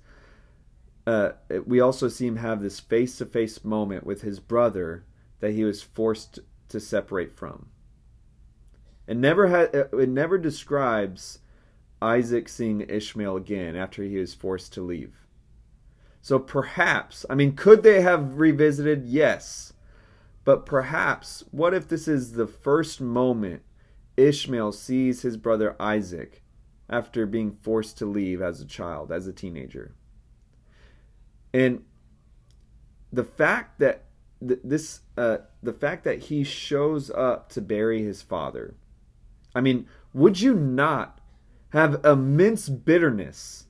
Uh, 1.07 1.31
we 1.65 1.81
also 1.81 2.09
see 2.09 2.27
him 2.27 2.37
have 2.37 2.61
this 2.61 2.81
face 2.81 3.17
to 3.19 3.27
face 3.27 3.65
moment 3.65 4.05
with 4.05 4.23
his 4.23 4.41
brother 4.41 5.05
that 5.41 5.53
he 5.53 5.65
was 5.65 5.83
forced 5.83 6.41
to 6.69 6.81
separate 6.81 7.35
from. 7.37 7.69
It 9.07 9.17
never. 9.17 9.47
It 9.93 10.09
never 10.09 10.37
describes 10.37 11.39
Isaac 12.03 12.49
seeing 12.49 12.81
Ishmael 12.83 13.37
again 13.37 13.77
after 13.77 14.03
he 14.03 14.17
was 14.19 14.35
forced 14.35 14.73
to 14.75 14.83
leave. 14.83 15.15
So 16.21 16.41
perhaps, 16.41 17.25
I 17.31 17.37
mean, 17.37 17.55
could 17.55 17.85
they 17.85 18.01
have 18.01 18.39
revisited? 18.39 19.07
Yes. 19.07 19.73
But 20.47 20.65
perhaps, 20.65 21.43
what 21.51 21.75
if 21.75 21.89
this 21.89 22.07
is 22.07 22.33
the 22.33 22.47
first 22.47 23.01
moment 23.01 23.63
Ishmael 24.17 24.71
sees 24.71 25.23
his 25.23 25.37
brother 25.37 25.75
Isaac 25.81 26.41
after 26.89 27.27
being 27.27 27.51
forced 27.51 27.99
to 27.99 28.07
leave 28.07 28.41
as 28.41 28.61
a 28.61 28.65
child, 28.65 29.11
as 29.11 29.27
a 29.27 29.33
teenager? 29.33 29.97
And 31.53 31.83
the 33.13 33.25
fact 33.25 33.81
that 33.81 34.05
this, 34.41 35.01
uh, 35.19 35.39
the 35.65 35.73
fact 35.73 36.05
that 36.05 36.21
he 36.21 36.45
shows 36.45 37.11
up 37.11 37.49
to 37.51 37.61
bury 37.61 38.05
his 38.05 38.23
father, 38.23 38.77
I 39.53 39.61
mean, 39.61 39.89
would 40.15 40.41
you 40.41 40.55
not 40.55 41.21
have 41.71 42.05
immense 42.05 42.69
bitterness 42.69 43.67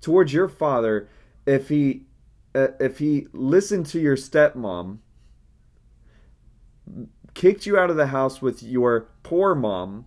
towards 0.00 0.32
your 0.32 0.48
father 0.48 1.10
if 1.44 1.68
he, 1.68 2.06
uh, 2.54 2.68
if 2.80 2.98
he 2.98 3.26
listened 3.34 3.84
to 3.86 4.00
your 4.00 4.16
stepmom? 4.16 5.00
Kicked 7.34 7.66
you 7.66 7.78
out 7.78 7.90
of 7.90 7.96
the 7.96 8.08
house 8.08 8.42
with 8.42 8.62
your 8.62 9.08
poor 9.22 9.54
mom, 9.54 10.06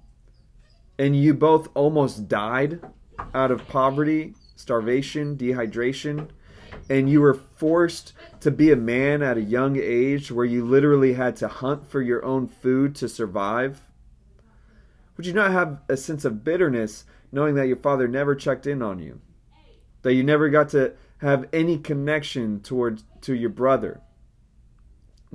and 0.98 1.16
you 1.16 1.34
both 1.34 1.70
almost 1.74 2.28
died 2.28 2.80
out 3.34 3.52
of 3.52 3.68
poverty, 3.68 4.34
starvation, 4.56 5.36
dehydration, 5.36 6.30
and 6.90 7.10
you 7.10 7.22
were 7.22 7.34
forced 7.34 8.14
to 8.40 8.52
be 8.52 8.72
a 8.72 8.76
man 8.76 9.22
at 9.22 9.38
a 9.38 9.42
young 9.42 9.78
age 9.78 10.32
where 10.32 10.46
you 10.46 10.64
literally 10.64 11.14
had 11.14 11.36
to 11.38 11.48
hunt 11.48 11.88
for 11.88 12.02
your 12.02 12.24
own 12.24 12.48
food 12.48 12.96
to 12.96 13.10
survive? 13.10 13.82
Would 15.18 15.26
you 15.26 15.34
not 15.34 15.52
have 15.52 15.82
a 15.90 15.98
sense 15.98 16.26
of 16.26 16.44
bitterness 16.44 17.06
knowing 17.32 17.56
that 17.56 17.68
your 17.68 17.78
father 17.78 18.08
never 18.08 18.36
checked 18.36 18.68
in 18.68 18.82
on 18.82 19.00
you? 19.00 19.22
That 20.04 20.14
you 20.14 20.24
never 20.24 20.50
got 20.50 20.70
to 20.70 20.94
have 21.20 21.48
any 21.52 21.78
connection 21.78 22.60
towards 22.60 23.04
to 23.22 23.34
your 23.34 23.50
brother? 23.50 24.02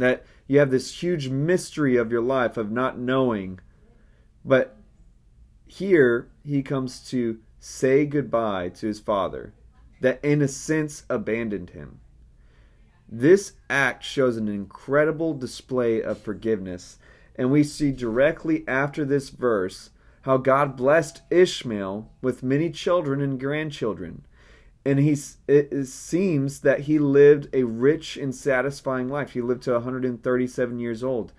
That 0.01 0.25
you 0.47 0.59
have 0.59 0.71
this 0.71 1.03
huge 1.03 1.29
mystery 1.29 1.97
of 1.97 2.11
your 2.11 2.23
life 2.23 2.57
of 2.57 2.71
not 2.71 2.99
knowing. 2.99 3.61
But 4.45 4.77
here 5.67 6.31
he 6.43 6.63
comes 6.63 7.09
to 7.11 7.39
say 7.59 8.07
goodbye 8.07 8.71
to 8.71 8.87
his 8.87 8.99
father, 8.99 9.53
that 10.01 10.25
in 10.25 10.41
a 10.41 10.49
sense 10.49 11.05
abandoned 11.11 11.71
him. 11.71 12.01
This 13.07 13.53
act 13.69 14.03
shows 14.03 14.39
an 14.39 14.49
incredible 14.49 15.35
display 15.35 16.03
of 16.03 16.19
forgiveness, 16.19 16.99
and 17.37 17.51
we 17.51 17.63
see 17.63 17.93
directly 17.93 18.65
after 18.67 19.05
this 19.05 19.29
verse 19.29 19.91
how 20.23 20.39
God 20.39 20.77
blessed 20.77 21.21
Ishmael 21.31 22.11
with 22.23 22.43
many 22.43 22.71
children 22.71 23.21
and 23.21 23.39
grandchildren 23.39 24.25
and 24.85 24.99
he's 24.99 25.39
it 25.47 25.87
seems 25.87 26.61
that 26.61 26.81
he 26.81 26.99
lived 26.99 27.49
a 27.53 27.65
rich 27.65 28.17
and 28.17 28.35
satisfying 28.35 29.09
life. 29.09 29.33
He 29.33 29.41
lived 29.41 29.63
to 29.65 29.73
137 29.73 30.79
years 30.79 31.05
old, 31.05 31.33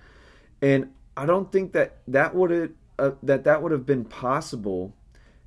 and 0.62 0.92
I 1.18 1.26
don't 1.26 1.52
think 1.52 1.74
that 1.74 1.98
that 2.08 2.36
would 2.36 2.76
uh, 3.00 3.12
that 3.24 3.44
that 3.44 3.64
would 3.64 3.72
have 3.72 3.86
been 3.86 4.06
possible 4.06 4.96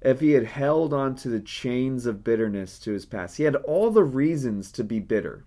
if 0.00 0.20
he 0.20 0.32
had 0.32 0.44
held 0.44 0.92
on 0.92 1.14
to 1.16 1.28
the 1.28 1.40
chains 1.40 2.04
of 2.04 2.24
bitterness 2.24 2.78
to 2.80 2.92
his 2.92 3.06
past. 3.06 3.38
He 3.38 3.44
had 3.44 3.56
all 3.56 3.90
the 3.90 4.04
reasons 4.04 4.70
to 4.72 4.84
be 4.84 5.00
bitter. 5.00 5.44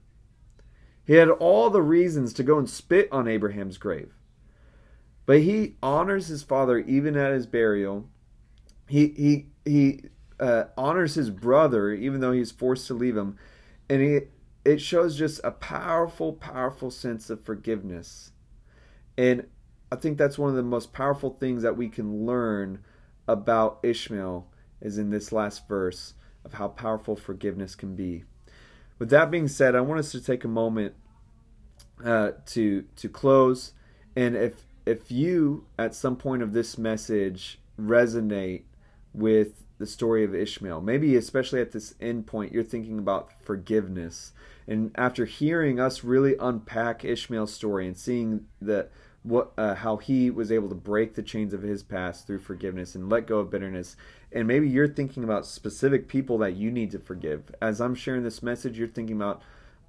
He 1.06 1.14
had 1.14 1.30
all 1.30 1.70
the 1.70 1.82
reasons 1.82 2.34
to 2.34 2.44
go 2.44 2.58
and 2.58 2.70
spit 2.70 3.08
on 3.12 3.28
Abraham's 3.28 3.78
grave. 3.78 4.14
But 5.26 5.42
he 5.42 5.76
honors 5.84 6.28
his 6.28 6.44
father 6.44 6.80
even 6.80 7.16
at 7.16 7.34
his 7.34 7.46
burial. 7.46 8.10
He 8.88 9.08
he 9.10 9.48
he 9.66 10.06
uh, 10.40 10.66
honors 10.78 11.16
his 11.16 11.30
brother 11.30 11.92
even 11.92 12.20
though 12.20 12.32
he's 12.32 12.52
forced 12.52 12.88
to 12.88 12.94
leave 12.94 13.18
him, 13.18 13.38
and 13.90 14.02
he, 14.02 14.20
it 14.66 14.82
shows 14.82 15.18
just 15.18 15.40
a 15.44 15.52
powerful, 15.52 16.34
powerful 16.34 16.92
sense 16.92 17.30
of 17.30 17.44
forgiveness. 17.44 18.32
And 19.18 19.48
I 19.92 19.96
think 19.96 20.18
that's 20.18 20.38
one 20.38 20.50
of 20.50 20.56
the 20.56 20.64
most 20.64 20.94
powerful 20.94 21.38
things 21.40 21.64
that 21.64 21.78
we 21.78 21.88
can 21.88 22.26
learn 22.26 22.84
about 23.28 23.80
Ishmael 23.84 24.48
is 24.82 24.98
in 24.98 25.10
this 25.10 25.32
last 25.32 25.68
verse 25.68 26.14
of 26.44 26.54
how 26.54 26.68
powerful 26.68 27.16
forgiveness 27.16 27.76
can 27.76 27.96
be. 27.96 28.24
With 29.00 29.10
that 29.10 29.32
being 29.32 29.48
said, 29.48 29.76
I 29.76 29.82
want 29.82 30.00
us 30.00 30.12
to 30.12 30.22
take 30.22 30.44
a 30.44 30.50
moment 30.50 30.94
uh, 32.04 32.32
to 32.48 32.84
to 32.96 33.10
close, 33.10 33.74
and 34.16 34.36
if 34.36 34.66
if 34.86 35.12
you 35.12 35.66
at 35.78 35.96
some 35.96 36.16
point 36.16 36.42
of 36.42 36.54
this 36.54 36.78
message 36.78 37.60
resonate 37.80 38.64
with 39.14 39.64
the 39.78 39.88
story 39.88 40.24
of 40.24 40.34
Ishmael, 40.34 40.82
maybe 40.82 41.16
especially 41.16 41.62
at 41.62 41.72
this 41.72 41.96
end 42.02 42.26
point, 42.26 42.52
you're 42.52 42.64
thinking 42.64 42.98
about 43.00 43.32
forgiveness, 43.44 44.32
and 44.68 44.92
after 44.96 45.26
hearing 45.26 45.80
us 45.80 46.04
really 46.04 46.36
unpack 46.40 47.06
Ishmael's 47.06 47.54
story 47.54 47.88
and 47.88 47.98
seeing 47.98 48.46
that 48.62 48.92
what 49.24 49.52
uh, 49.58 49.76
how 49.76 49.98
he 49.98 50.30
was 50.30 50.52
able 50.52 50.70
to 50.70 50.76
break 50.76 51.16
the 51.16 51.22
chains 51.22 51.54
of 51.54 51.62
his 51.62 51.84
past 51.84 52.26
through 52.26 52.40
forgiveness 52.40 52.96
and 52.96 53.10
let 53.10 53.28
go 53.28 53.40
of 53.40 53.50
bitterness 53.50 53.96
and 54.32 54.48
maybe 54.48 54.70
you're 54.70 54.88
thinking 54.88 55.24
about 55.24 55.46
specific 55.46 56.08
people 56.08 56.38
that 56.38 56.56
you 56.56 56.72
need 56.72 56.92
to 56.92 57.00
forgive. 57.00 57.54
As 57.62 57.82
i'm 57.82 57.96
sharing 57.96 58.24
this 58.24 58.42
message 58.42 58.78
you're 58.78 58.88
thinking 58.88 59.16
about 59.16 59.42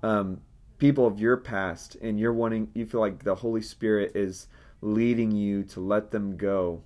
um, 0.03 0.41
people 0.79 1.07
of 1.07 1.21
your 1.21 1.37
past 1.37 1.97
and 1.97 2.19
you're 2.19 2.33
wanting 2.33 2.69
you 2.75 2.87
feel 2.87 3.01
like 3.01 3.23
the 3.23 3.37
holy 3.37 3.63
spirit 3.63 4.13
is 4.15 4.49
leading 4.81 5.31
you 5.31 5.63
to 5.65 5.81
let 5.81 6.11
them 6.11 6.37
go. 6.37 6.83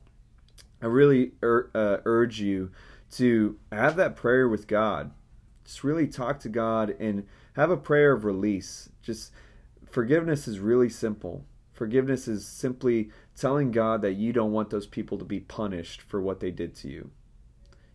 I 0.82 0.86
really 0.86 1.32
ur- 1.42 1.70
uh, 1.74 1.98
urge 2.04 2.40
you 2.40 2.70
to 3.12 3.56
have 3.70 3.96
that 3.96 4.16
prayer 4.16 4.48
with 4.48 4.66
god 4.66 5.12
just 5.64 5.84
really 5.84 6.08
talk 6.08 6.40
to 6.40 6.48
god 6.48 6.90
and 6.98 7.26
have 7.54 7.70
a 7.70 7.76
prayer 7.76 8.12
of 8.12 8.24
release 8.24 8.88
just 9.02 9.30
forgiveness 9.88 10.48
is 10.48 10.58
really 10.58 10.88
simple 10.88 11.44
Forgiveness 11.72 12.28
is 12.28 12.46
simply 12.46 13.10
telling 13.36 13.70
God 13.70 14.02
that 14.02 14.12
you 14.12 14.32
don't 14.32 14.52
want 14.52 14.70
those 14.70 14.86
people 14.86 15.18
to 15.18 15.24
be 15.24 15.40
punished 15.40 16.02
for 16.02 16.20
what 16.20 16.40
they 16.40 16.50
did 16.50 16.74
to 16.76 16.88
you. 16.88 17.10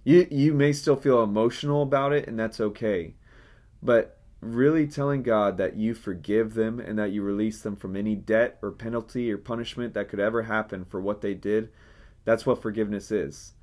You 0.03 0.27
you 0.29 0.53
may 0.53 0.73
still 0.73 0.95
feel 0.95 1.23
emotional 1.23 1.83
about 1.83 2.11
it 2.11 2.27
and 2.27 2.39
that's 2.39 2.59
okay. 2.59 3.13
But 3.81 4.19
really 4.41 4.87
telling 4.87 5.23
God 5.23 5.57
that 5.57 5.75
you 5.77 5.93
forgive 5.93 6.53
them 6.53 6.79
and 6.79 6.97
that 6.99 7.11
you 7.11 7.21
release 7.21 7.61
them 7.61 7.75
from 7.75 7.95
any 7.95 8.15
debt 8.15 8.57
or 8.61 8.71
penalty 8.71 9.31
or 9.31 9.37
punishment 9.37 9.93
that 9.93 10.09
could 10.09 10.19
ever 10.19 10.43
happen 10.43 10.83
for 10.83 10.99
what 10.99 11.21
they 11.21 11.33
did, 11.33 11.69
that's 12.25 12.45
what 12.45 12.61
forgiveness 12.61 13.11
is. 13.11 13.53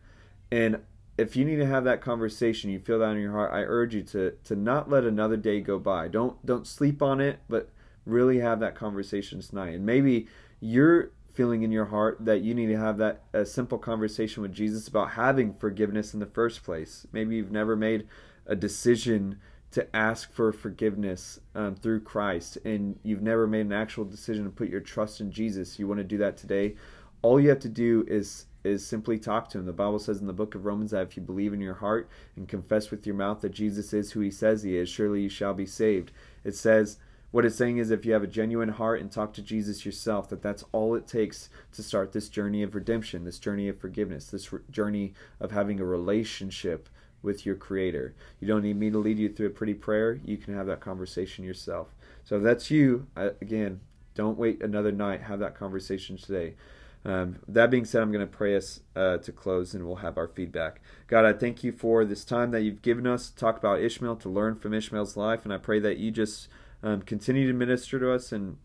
And 0.50 0.80
if 1.16 1.36
you 1.36 1.44
need 1.44 1.56
to 1.56 1.66
have 1.66 1.84
that 1.84 2.00
conversation, 2.00 2.70
you 2.70 2.80
feel 2.80 2.98
that 2.98 3.12
in 3.12 3.20
your 3.20 3.32
heart, 3.32 3.52
I 3.52 3.60
urge 3.60 3.94
you 3.94 4.02
to 4.04 4.32
to 4.44 4.56
not 4.56 4.90
let 4.90 5.04
another 5.04 5.36
day 5.36 5.60
go 5.60 5.78
by. 5.78 6.08
Don't 6.08 6.44
don't 6.44 6.66
sleep 6.66 7.02
on 7.02 7.20
it, 7.20 7.40
but 7.48 7.70
really 8.04 8.38
have 8.40 8.60
that 8.60 8.74
conversation 8.74 9.40
tonight. 9.40 9.74
And 9.74 9.86
maybe 9.86 10.26
you're 10.60 11.12
feeling 11.32 11.62
in 11.62 11.72
your 11.72 11.86
heart 11.86 12.18
that 12.20 12.42
you 12.42 12.54
need 12.54 12.66
to 12.66 12.78
have 12.78 12.98
that 12.98 13.22
a 13.32 13.44
simple 13.44 13.78
conversation 13.78 14.42
with 14.42 14.52
Jesus 14.52 14.88
about 14.88 15.10
having 15.10 15.54
forgiveness 15.54 16.14
in 16.14 16.20
the 16.20 16.26
first 16.26 16.64
place. 16.64 17.06
Maybe 17.12 17.36
you've 17.36 17.52
never 17.52 17.76
made 17.76 18.06
a 18.46 18.56
decision 18.56 19.40
to 19.72 19.96
ask 19.96 20.32
for 20.32 20.52
forgiveness 20.52 21.40
um, 21.56 21.74
through 21.74 22.00
Christ, 22.00 22.58
and 22.64 22.98
you've 23.02 23.22
never 23.22 23.46
made 23.46 23.66
an 23.66 23.72
actual 23.72 24.04
decision 24.04 24.44
to 24.44 24.50
put 24.50 24.68
your 24.68 24.80
trust 24.80 25.20
in 25.20 25.32
Jesus. 25.32 25.78
You 25.78 25.88
want 25.88 25.98
to 25.98 26.04
do 26.04 26.18
that 26.18 26.36
today. 26.36 26.76
All 27.22 27.40
you 27.40 27.48
have 27.48 27.58
to 27.60 27.68
do 27.68 28.04
is 28.06 28.46
is 28.64 28.84
simply 28.84 29.18
talk 29.18 29.48
to 29.50 29.58
him. 29.58 29.66
The 29.66 29.72
Bible 29.72 29.98
says 29.98 30.20
in 30.20 30.26
the 30.26 30.32
book 30.32 30.54
of 30.54 30.64
Romans 30.64 30.90
that 30.90 31.02
if 31.02 31.16
you 31.16 31.22
believe 31.22 31.52
in 31.52 31.60
your 31.60 31.74
heart 31.74 32.08
and 32.34 32.48
confess 32.48 32.90
with 32.90 33.06
your 33.06 33.14
mouth 33.14 33.42
that 33.42 33.50
Jesus 33.50 33.92
is 33.92 34.12
who 34.12 34.20
he 34.20 34.30
says 34.30 34.62
he 34.62 34.76
is, 34.76 34.88
surely 34.88 35.22
you 35.22 35.28
shall 35.28 35.54
be 35.54 35.66
saved. 35.66 36.10
It 36.42 36.56
says 36.56 36.98
what 37.34 37.44
it's 37.44 37.56
saying 37.56 37.78
is 37.78 37.90
if 37.90 38.06
you 38.06 38.12
have 38.12 38.22
a 38.22 38.28
genuine 38.28 38.68
heart 38.68 39.00
and 39.00 39.10
talk 39.10 39.32
to 39.32 39.42
Jesus 39.42 39.84
yourself, 39.84 40.28
that 40.28 40.40
that's 40.40 40.64
all 40.70 40.94
it 40.94 41.08
takes 41.08 41.48
to 41.72 41.82
start 41.82 42.12
this 42.12 42.28
journey 42.28 42.62
of 42.62 42.76
redemption, 42.76 43.24
this 43.24 43.40
journey 43.40 43.68
of 43.68 43.76
forgiveness, 43.76 44.26
this 44.26 44.52
re- 44.52 44.60
journey 44.70 45.14
of 45.40 45.50
having 45.50 45.80
a 45.80 45.84
relationship 45.84 46.88
with 47.22 47.44
your 47.44 47.56
creator. 47.56 48.14
You 48.38 48.46
don't 48.46 48.62
need 48.62 48.76
me 48.76 48.88
to 48.90 48.98
lead 48.98 49.18
you 49.18 49.28
through 49.28 49.48
a 49.48 49.50
pretty 49.50 49.74
prayer. 49.74 50.20
You 50.24 50.36
can 50.36 50.54
have 50.54 50.68
that 50.68 50.78
conversation 50.78 51.44
yourself. 51.44 51.88
So 52.22 52.36
if 52.36 52.44
that's 52.44 52.70
you, 52.70 53.08
I, 53.16 53.32
again, 53.40 53.80
don't 54.14 54.38
wait 54.38 54.62
another 54.62 54.92
night. 54.92 55.22
Have 55.22 55.40
that 55.40 55.56
conversation 55.56 56.16
today. 56.16 56.54
Um, 57.04 57.36
that 57.46 57.70
being 57.70 57.84
said, 57.84 58.00
I'm 58.00 58.12
going 58.12 58.26
to 58.26 58.32
pray 58.32 58.56
us 58.56 58.80
uh, 58.96 59.18
to 59.18 59.32
close 59.32 59.74
and 59.74 59.86
we'll 59.86 59.96
have 59.96 60.16
our 60.16 60.28
feedback. 60.28 60.80
God, 61.06 61.24
I 61.24 61.34
thank 61.34 61.62
you 61.62 61.70
for 61.70 62.04
this 62.04 62.24
time 62.24 62.50
that 62.52 62.62
you've 62.62 62.82
given 62.82 63.06
us 63.06 63.28
to 63.28 63.36
talk 63.36 63.58
about 63.58 63.80
Ishmael, 63.80 64.16
to 64.16 64.28
learn 64.28 64.56
from 64.56 64.72
Ishmael's 64.72 65.16
life. 65.16 65.44
And 65.44 65.52
I 65.52 65.58
pray 65.58 65.80
that 65.80 65.98
you 65.98 66.10
just 66.10 66.48
um, 66.82 67.02
continue 67.02 67.46
to 67.46 67.52
minister 67.52 67.98
to 67.98 68.12
us 68.12 68.32
and 68.32 68.56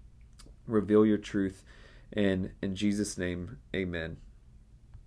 reveal 0.68 1.06
your 1.06 1.18
truth. 1.18 1.64
And 2.14 2.52
in 2.62 2.76
Jesus' 2.76 3.18
name, 3.18 3.58
amen. 3.76 4.18